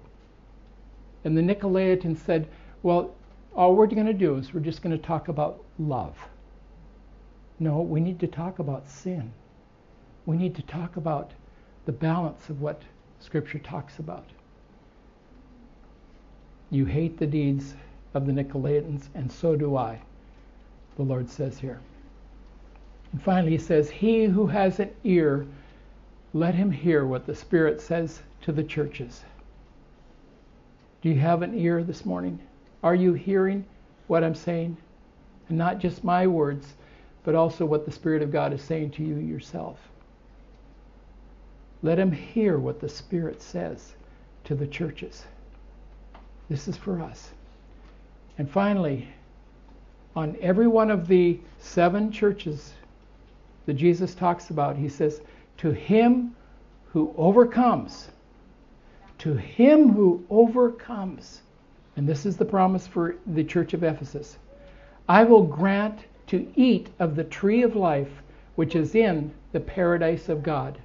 And 1.24 1.36
the 1.36 1.42
Nicolaitans 1.42 2.18
said, 2.18 2.48
Well, 2.82 3.14
all 3.54 3.76
we're 3.76 3.86
going 3.86 4.06
to 4.06 4.12
do 4.12 4.36
is 4.36 4.52
we're 4.52 4.60
just 4.60 4.82
going 4.82 4.96
to 4.96 5.02
talk 5.02 5.28
about 5.28 5.62
love. 5.78 6.16
No, 7.58 7.80
we 7.80 8.00
need 8.00 8.18
to 8.20 8.26
talk 8.26 8.58
about 8.58 8.88
sin. 8.88 9.32
We 10.26 10.36
need 10.36 10.54
to 10.56 10.62
talk 10.62 10.96
about 10.96 11.32
the 11.84 11.92
balance 11.92 12.48
of 12.48 12.60
what 12.60 12.82
Scripture 13.20 13.58
talks 13.58 13.98
about. 13.98 14.24
You 16.70 16.86
hate 16.86 17.18
the 17.18 17.26
deeds 17.26 17.74
of 18.14 18.26
the 18.26 18.32
Nicolaitans, 18.32 19.08
and 19.14 19.30
so 19.30 19.54
do 19.54 19.76
I, 19.76 20.00
the 20.96 21.02
Lord 21.02 21.28
says 21.28 21.58
here. 21.58 21.80
And 23.12 23.22
finally, 23.22 23.52
he 23.52 23.58
says, 23.58 23.90
He 23.90 24.24
who 24.24 24.46
has 24.46 24.80
an 24.80 24.90
ear, 25.04 25.46
let 26.32 26.54
him 26.54 26.70
hear 26.70 27.04
what 27.04 27.26
the 27.26 27.34
Spirit 27.34 27.80
says 27.80 28.22
to 28.40 28.52
the 28.52 28.64
churches. 28.64 29.22
Do 31.02 31.10
you 31.10 31.20
have 31.20 31.42
an 31.42 31.56
ear 31.58 31.84
this 31.84 32.06
morning? 32.06 32.38
Are 32.82 32.94
you 32.94 33.14
hearing 33.14 33.64
what 34.08 34.24
I'm 34.24 34.34
saying? 34.34 34.76
And 35.48 35.58
not 35.58 35.78
just 35.78 36.04
my 36.04 36.26
words, 36.26 36.74
but 37.24 37.34
also 37.34 37.64
what 37.64 37.84
the 37.84 37.92
Spirit 37.92 38.22
of 38.22 38.32
God 38.32 38.52
is 38.52 38.62
saying 38.62 38.90
to 38.92 39.04
you 39.04 39.16
yourself. 39.16 39.78
Let 41.82 41.98
him 41.98 42.12
hear 42.12 42.58
what 42.58 42.80
the 42.80 42.88
Spirit 42.88 43.42
says 43.42 43.94
to 44.44 44.54
the 44.54 44.66
churches. 44.66 45.24
This 46.48 46.68
is 46.68 46.76
for 46.76 47.00
us. 47.00 47.30
And 48.38 48.50
finally, 48.50 49.08
on 50.14 50.36
every 50.40 50.66
one 50.66 50.90
of 50.90 51.08
the 51.08 51.38
seven 51.58 52.10
churches 52.10 52.72
that 53.66 53.74
Jesus 53.74 54.14
talks 54.14 54.50
about, 54.50 54.76
he 54.76 54.88
says, 54.88 55.20
To 55.58 55.70
him 55.70 56.34
who 56.86 57.14
overcomes, 57.16 58.10
to 59.18 59.34
him 59.34 59.90
who 59.90 60.24
overcomes, 60.28 61.42
and 61.96 62.08
this 62.08 62.24
is 62.26 62.36
the 62.36 62.44
promise 62.44 62.86
for 62.86 63.16
the 63.26 63.44
church 63.44 63.74
of 63.74 63.82
Ephesus 63.82 64.38
I 65.08 65.24
will 65.24 65.42
grant 65.42 66.04
to 66.28 66.46
eat 66.56 66.88
of 66.98 67.16
the 67.16 67.24
tree 67.24 67.62
of 67.62 67.76
life 67.76 68.22
which 68.54 68.74
is 68.74 68.94
in 68.94 69.32
the 69.52 69.60
paradise 69.60 70.28
of 70.28 70.42
God. 70.42 70.78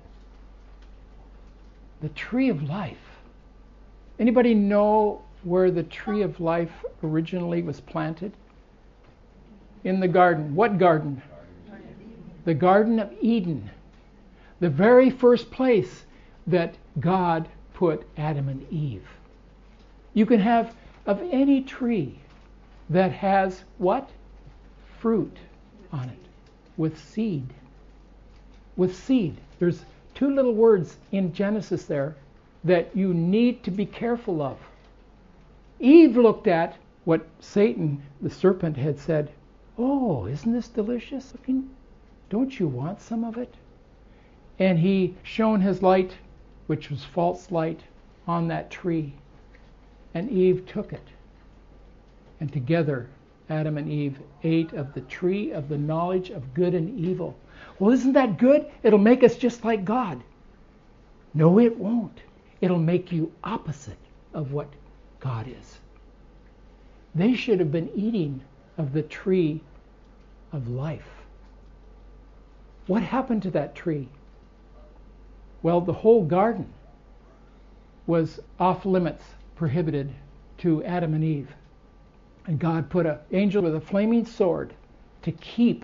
The 2.02 2.10
tree 2.10 2.50
of 2.50 2.63
life. 2.63 2.98
Anybody 4.20 4.54
know 4.54 5.22
where 5.43 5.72
the 5.72 5.84
tree 5.84 6.22
of 6.22 6.39
life 6.39 6.72
originally 7.04 7.62
was 7.62 7.80
planted? 7.80 8.32
In 9.84 10.00
the 10.00 10.08
garden. 10.08 10.56
What 10.56 10.78
garden? 10.78 11.22
The 12.46 12.54
Garden 12.54 13.00
of 13.00 13.12
Eden. 13.22 13.70
The 14.60 14.70
very 14.70 15.10
first 15.10 15.52
place 15.52 16.06
that 16.48 16.76
God 17.00 17.48
put 17.74 18.08
Adam 18.17 18.50
and 18.50 18.67
Eve. 18.72 19.08
You 20.13 20.26
can 20.26 20.39
have 20.39 20.74
of 21.08 21.22
any 21.32 21.62
tree 21.62 22.20
that 22.89 23.12
has 23.12 23.63
what? 23.78 24.10
Fruit 25.00 25.38
on 25.91 26.10
it 26.10 26.20
with 26.76 27.00
seed. 27.00 27.48
With 28.76 28.96
seed. 28.96 29.38
There's 29.58 29.84
two 30.13 30.30
little 30.30 30.54
words 30.54 30.98
in 31.12 31.34
Genesis 31.34 31.86
there 31.86 32.15
that 32.63 32.96
you 32.96 33.13
need 33.13 33.63
to 33.63 33.72
be 33.72 33.86
careful 33.86 34.41
of. 34.41 34.58
Eve 35.80 36.17
looked 36.17 36.48
at 36.48 36.76
what 37.06 37.26
Satan, 37.39 38.02
the 38.22 38.30
serpent, 38.30 38.76
had 38.76 39.00
said. 39.00 39.32
Oh, 39.78 40.26
isn't 40.26 40.52
this 40.52 40.67
delicious? 40.67 41.34
Don't 42.30 42.60
you 42.60 42.67
want 42.67 43.00
some 43.00 43.24
of 43.24 43.38
it? 43.38 43.54
And 44.60 44.80
he 44.80 45.15
shone 45.24 45.62
his 45.62 45.82
light, 45.82 46.13
which 46.65 46.89
was 46.89 47.06
false 47.06 47.52
light, 47.52 47.82
on 48.28 48.48
that 48.50 48.70
tree 48.70 49.13
and 50.18 50.32
Eve 50.32 50.66
took 50.66 50.94
it. 50.94 51.08
And 52.40 52.52
together, 52.52 53.08
Adam 53.50 53.78
and 53.78 53.88
Eve 53.88 54.20
ate 54.44 54.74
of 54.74 54.94
the 54.94 55.02
tree 55.02 55.52
of 55.52 55.70
the 55.70 55.78
knowledge 55.78 56.32
of 56.32 56.56
good 56.56 56.74
and 56.74 57.00
evil. 57.00 57.38
Well, 57.78 57.92
isn't 57.92 58.14
that 58.14 58.40
good? 58.40 58.66
It'll 58.82 58.98
make 58.98 59.24
us 59.24 59.36
just 59.36 59.64
like 59.64 59.86
God. 59.86 60.24
No, 61.36 61.60
it 61.60 61.78
won't. 61.78 62.20
It'll 62.62 62.80
make 62.80 63.12
you 63.12 63.32
opposite 63.44 63.98
of 64.34 64.54
what 64.54 64.68
God 65.20 65.48
is. 65.48 65.78
They 67.14 67.36
should 67.36 67.60
have 67.60 67.72
been 67.72 67.92
eating 67.96 68.42
of 68.78 68.94
the 68.94 69.04
tree 69.04 69.62
of 70.52 70.68
life. 70.68 71.08
What 72.88 73.04
happened 73.04 73.44
to 73.44 73.52
that 73.52 73.76
tree? 73.76 74.10
Well, 75.62 75.82
the 75.82 75.94
whole 75.94 76.24
garden 76.24 76.74
was 78.08 78.40
off 78.60 78.86
limits 78.86 79.24
prohibited 79.58 80.13
to 80.60 80.84
Adam 80.84 81.13
and 81.13 81.24
Eve. 81.24 81.54
And 82.46 82.60
God 82.60 82.89
put 82.89 83.06
an 83.06 83.17
angel 83.32 83.63
with 83.63 83.76
a 83.76 83.82
flaming 83.82 84.26
sword 84.26 84.74
to 85.24 85.32
keep 85.34 85.84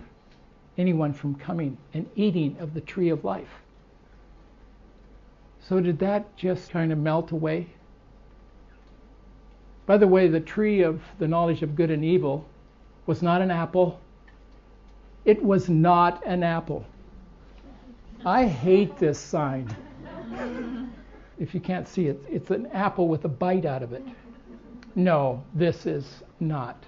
anyone 0.78 1.12
from 1.12 1.34
coming 1.34 1.76
and 1.92 2.08
eating 2.16 2.56
of 2.58 2.72
the 2.72 2.80
tree 2.80 3.10
of 3.10 3.24
life. 3.24 3.60
So, 5.60 5.80
did 5.80 5.98
that 5.98 6.36
just 6.36 6.70
kind 6.70 6.92
of 6.92 6.98
melt 6.98 7.32
away? 7.32 7.66
By 9.86 9.98
the 9.98 10.08
way, 10.08 10.28
the 10.28 10.40
tree 10.40 10.82
of 10.82 11.02
the 11.18 11.28
knowledge 11.28 11.62
of 11.62 11.76
good 11.76 11.90
and 11.90 12.04
evil 12.04 12.46
was 13.06 13.22
not 13.22 13.42
an 13.42 13.50
apple. 13.50 14.00
It 15.24 15.42
was 15.42 15.68
not 15.68 16.24
an 16.26 16.42
apple. 16.42 16.84
I 18.24 18.46
hate 18.46 18.96
this 18.98 19.18
sign 19.18 19.74
if 21.38 21.54
you 21.54 21.60
can't 21.60 21.88
see 21.88 22.06
it, 22.06 22.20
it's 22.28 22.50
an 22.50 22.66
apple 22.72 23.08
with 23.08 23.24
a 23.24 23.28
bite 23.28 23.64
out 23.64 23.82
of 23.82 23.92
it. 23.92 24.04
No, 24.94 25.42
this 25.54 25.86
is 25.86 26.22
not 26.40 26.82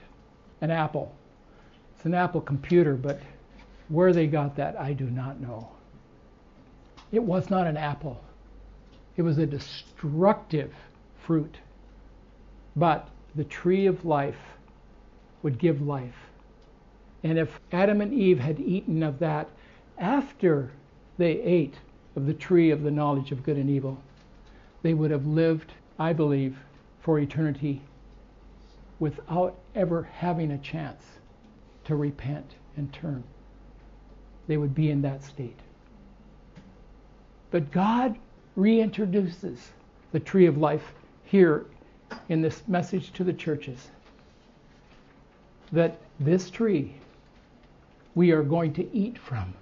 an 0.60 0.70
apple. 0.70 1.14
It's 1.96 2.04
an 2.04 2.14
Apple 2.14 2.40
computer, 2.40 2.94
but 2.94 3.20
where 3.88 4.12
they 4.12 4.26
got 4.26 4.54
that, 4.56 4.78
I 4.78 4.92
do 4.92 5.08
not 5.08 5.40
know. 5.40 5.70
It 7.10 7.22
was 7.22 7.48
not 7.48 7.66
an 7.66 7.76
apple, 7.76 8.22
it 9.16 9.22
was 9.22 9.38
a 9.38 9.46
destructive 9.46 10.74
fruit. 11.24 11.56
But 12.76 13.08
the 13.34 13.44
tree 13.44 13.86
of 13.86 14.04
life 14.04 14.38
would 15.42 15.58
give 15.58 15.80
life. 15.80 16.16
And 17.22 17.38
if 17.38 17.58
Adam 17.72 18.02
and 18.02 18.12
Eve 18.12 18.38
had 18.38 18.60
eaten 18.60 19.02
of 19.02 19.18
that 19.20 19.48
after 19.96 20.70
they 21.16 21.40
ate 21.40 21.74
of 22.14 22.26
the 22.26 22.34
tree 22.34 22.70
of 22.70 22.82
the 22.82 22.90
knowledge 22.90 23.32
of 23.32 23.42
good 23.42 23.56
and 23.56 23.70
evil, 23.70 23.98
they 24.82 24.94
would 24.94 25.10
have 25.10 25.26
lived, 25.26 25.72
I 25.98 26.12
believe, 26.12 26.56
for 27.00 27.18
eternity 27.18 27.82
without 28.98 29.56
ever 29.74 30.02
having 30.02 30.52
a 30.52 30.58
chance 30.58 31.02
to 31.84 31.96
repent 31.96 32.54
and 32.76 32.92
turn. 32.92 33.22
They 34.46 34.56
would 34.56 34.74
be 34.74 34.90
in 34.90 35.02
that 35.02 35.22
state. 35.22 35.58
But 37.50 37.70
God 37.70 38.16
reintroduces 38.56 39.58
the 40.12 40.20
tree 40.20 40.46
of 40.46 40.56
life 40.56 40.92
here 41.24 41.66
in 42.28 42.42
this 42.42 42.62
message 42.68 43.12
to 43.12 43.24
the 43.24 43.32
churches 43.32 43.90
that 45.72 45.98
this 46.20 46.50
tree 46.50 46.94
we 48.14 48.30
are 48.30 48.42
going 48.42 48.72
to 48.74 48.94
eat 48.96 49.18
from. 49.18 49.52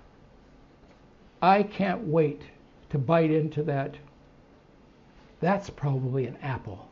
I 1.42 1.62
can't 1.62 2.06
wait 2.06 2.42
to 2.90 2.98
bite 2.98 3.30
into 3.30 3.62
that 3.64 3.96
That's 5.44 5.68
probably 5.68 6.24
an 6.24 6.38
apple. 6.40 6.88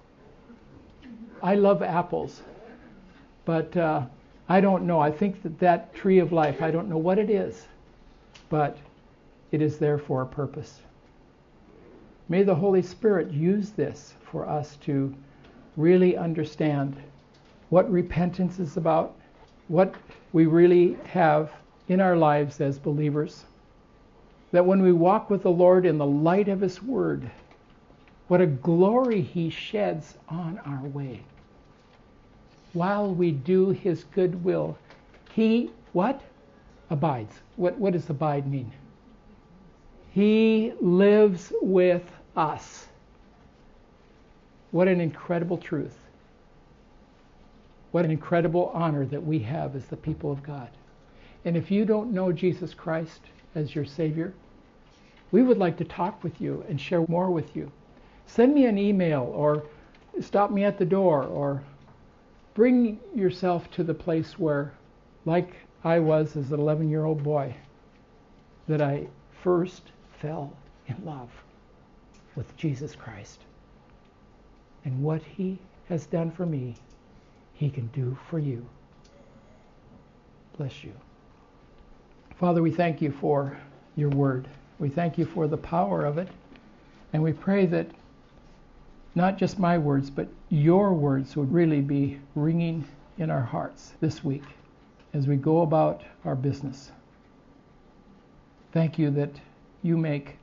I 1.42 1.54
love 1.54 1.82
apples, 1.82 2.42
but 3.46 3.74
uh, 3.78 4.02
I 4.46 4.60
don't 4.60 4.86
know. 4.86 5.00
I 5.00 5.10
think 5.10 5.42
that 5.42 5.58
that 5.60 5.94
tree 5.94 6.18
of 6.18 6.32
life, 6.32 6.60
I 6.60 6.70
don't 6.70 6.90
know 6.90 6.98
what 6.98 7.18
it 7.18 7.30
is, 7.30 7.66
but 8.50 8.76
it 9.52 9.62
is 9.62 9.78
there 9.78 9.96
for 9.96 10.20
a 10.20 10.26
purpose. 10.26 10.82
May 12.28 12.42
the 12.42 12.54
Holy 12.54 12.82
Spirit 12.82 13.30
use 13.30 13.70
this 13.70 14.12
for 14.30 14.46
us 14.46 14.76
to 14.82 15.14
really 15.78 16.18
understand 16.18 16.94
what 17.70 17.90
repentance 17.90 18.58
is 18.58 18.76
about, 18.76 19.14
what 19.68 19.94
we 20.34 20.44
really 20.44 20.98
have 21.06 21.50
in 21.88 22.02
our 22.02 22.18
lives 22.18 22.60
as 22.60 22.78
believers. 22.78 23.46
That 24.50 24.66
when 24.66 24.82
we 24.82 24.92
walk 24.92 25.30
with 25.30 25.42
the 25.42 25.50
Lord 25.50 25.86
in 25.86 25.96
the 25.96 26.04
light 26.04 26.48
of 26.48 26.60
His 26.60 26.82
Word, 26.82 27.30
what 28.28 28.40
a 28.40 28.46
glory 28.46 29.20
He 29.20 29.50
sheds 29.50 30.16
on 30.28 30.58
our 30.64 30.86
way. 30.88 31.22
While 32.72 33.14
we 33.14 33.30
do 33.30 33.70
His 33.70 34.04
good 34.04 34.42
will, 34.44 34.78
He, 35.32 35.70
what? 35.92 36.20
Abides. 36.90 37.34
What, 37.56 37.78
what 37.78 37.92
does 37.92 38.08
abide 38.08 38.46
mean? 38.50 38.70
He 40.12 40.72
lives 40.80 41.52
with 41.62 42.04
us. 42.36 42.86
What 44.70 44.88
an 44.88 45.00
incredible 45.00 45.58
truth. 45.58 45.96
What 47.92 48.04
an 48.04 48.10
incredible 48.10 48.70
honor 48.74 49.04
that 49.06 49.24
we 49.24 49.38
have 49.40 49.76
as 49.76 49.86
the 49.86 49.96
people 49.96 50.32
of 50.32 50.42
God. 50.42 50.70
And 51.44 51.56
if 51.56 51.70
you 51.70 51.84
don't 51.84 52.12
know 52.12 52.32
Jesus 52.32 52.72
Christ 52.72 53.20
as 53.54 53.74
your 53.74 53.84
Savior, 53.84 54.32
we 55.30 55.42
would 55.42 55.58
like 55.58 55.76
to 55.78 55.84
talk 55.84 56.22
with 56.22 56.40
you 56.40 56.64
and 56.68 56.80
share 56.80 57.04
more 57.08 57.30
with 57.30 57.56
you. 57.56 57.70
Send 58.26 58.54
me 58.54 58.66
an 58.66 58.78
email 58.78 59.32
or 59.34 59.64
stop 60.20 60.50
me 60.50 60.64
at 60.64 60.78
the 60.78 60.84
door 60.84 61.24
or 61.24 61.62
bring 62.54 62.98
yourself 63.14 63.70
to 63.72 63.84
the 63.84 63.94
place 63.94 64.38
where, 64.38 64.72
like 65.24 65.54
I 65.84 65.98
was 65.98 66.36
as 66.36 66.52
an 66.52 66.60
11 66.60 66.88
year 66.88 67.04
old 67.04 67.22
boy, 67.22 67.54
that 68.68 68.80
I 68.80 69.06
first 69.42 69.82
fell 70.20 70.52
in 70.86 70.96
love 71.04 71.30
with 72.36 72.56
Jesus 72.56 72.94
Christ. 72.94 73.40
And 74.84 75.02
what 75.02 75.22
He 75.22 75.58
has 75.88 76.06
done 76.06 76.30
for 76.30 76.46
me, 76.46 76.74
He 77.54 77.70
can 77.70 77.88
do 77.88 78.16
for 78.28 78.38
you. 78.38 78.64
Bless 80.56 80.84
you. 80.84 80.92
Father, 82.38 82.62
we 82.62 82.70
thank 82.70 83.00
you 83.00 83.12
for 83.12 83.56
your 83.96 84.10
word. 84.10 84.48
We 84.78 84.88
thank 84.88 85.18
you 85.18 85.24
for 85.24 85.46
the 85.46 85.56
power 85.56 86.04
of 86.04 86.18
it. 86.18 86.28
And 87.12 87.22
we 87.22 87.32
pray 87.32 87.66
that 87.66 87.86
not 89.14 89.38
just 89.38 89.58
my 89.58 89.78
words, 89.78 90.10
but 90.10 90.28
your 90.48 90.94
words 90.94 91.36
would 91.36 91.52
really 91.52 91.80
be 91.80 92.18
ringing 92.34 92.84
in 93.18 93.30
our 93.30 93.42
hearts 93.42 93.92
this 94.00 94.24
week 94.24 94.44
as 95.12 95.26
we 95.26 95.36
go 95.36 95.62
about 95.62 96.02
our 96.24 96.34
business. 96.34 96.90
Thank 98.72 98.98
you 98.98 99.10
that 99.10 99.40
you 99.82 99.96
make 99.96 100.36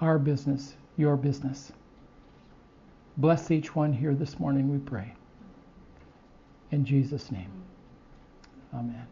our 0.00 0.18
business 0.18 0.74
your 0.96 1.16
business. 1.16 1.72
Bless 3.16 3.50
each 3.50 3.74
one 3.74 3.92
here 3.92 4.14
this 4.14 4.38
morning, 4.38 4.70
we 4.70 4.78
pray. 4.78 5.12
In 6.70 6.84
Jesus' 6.84 7.30
name, 7.30 7.50
amen. 8.74 9.06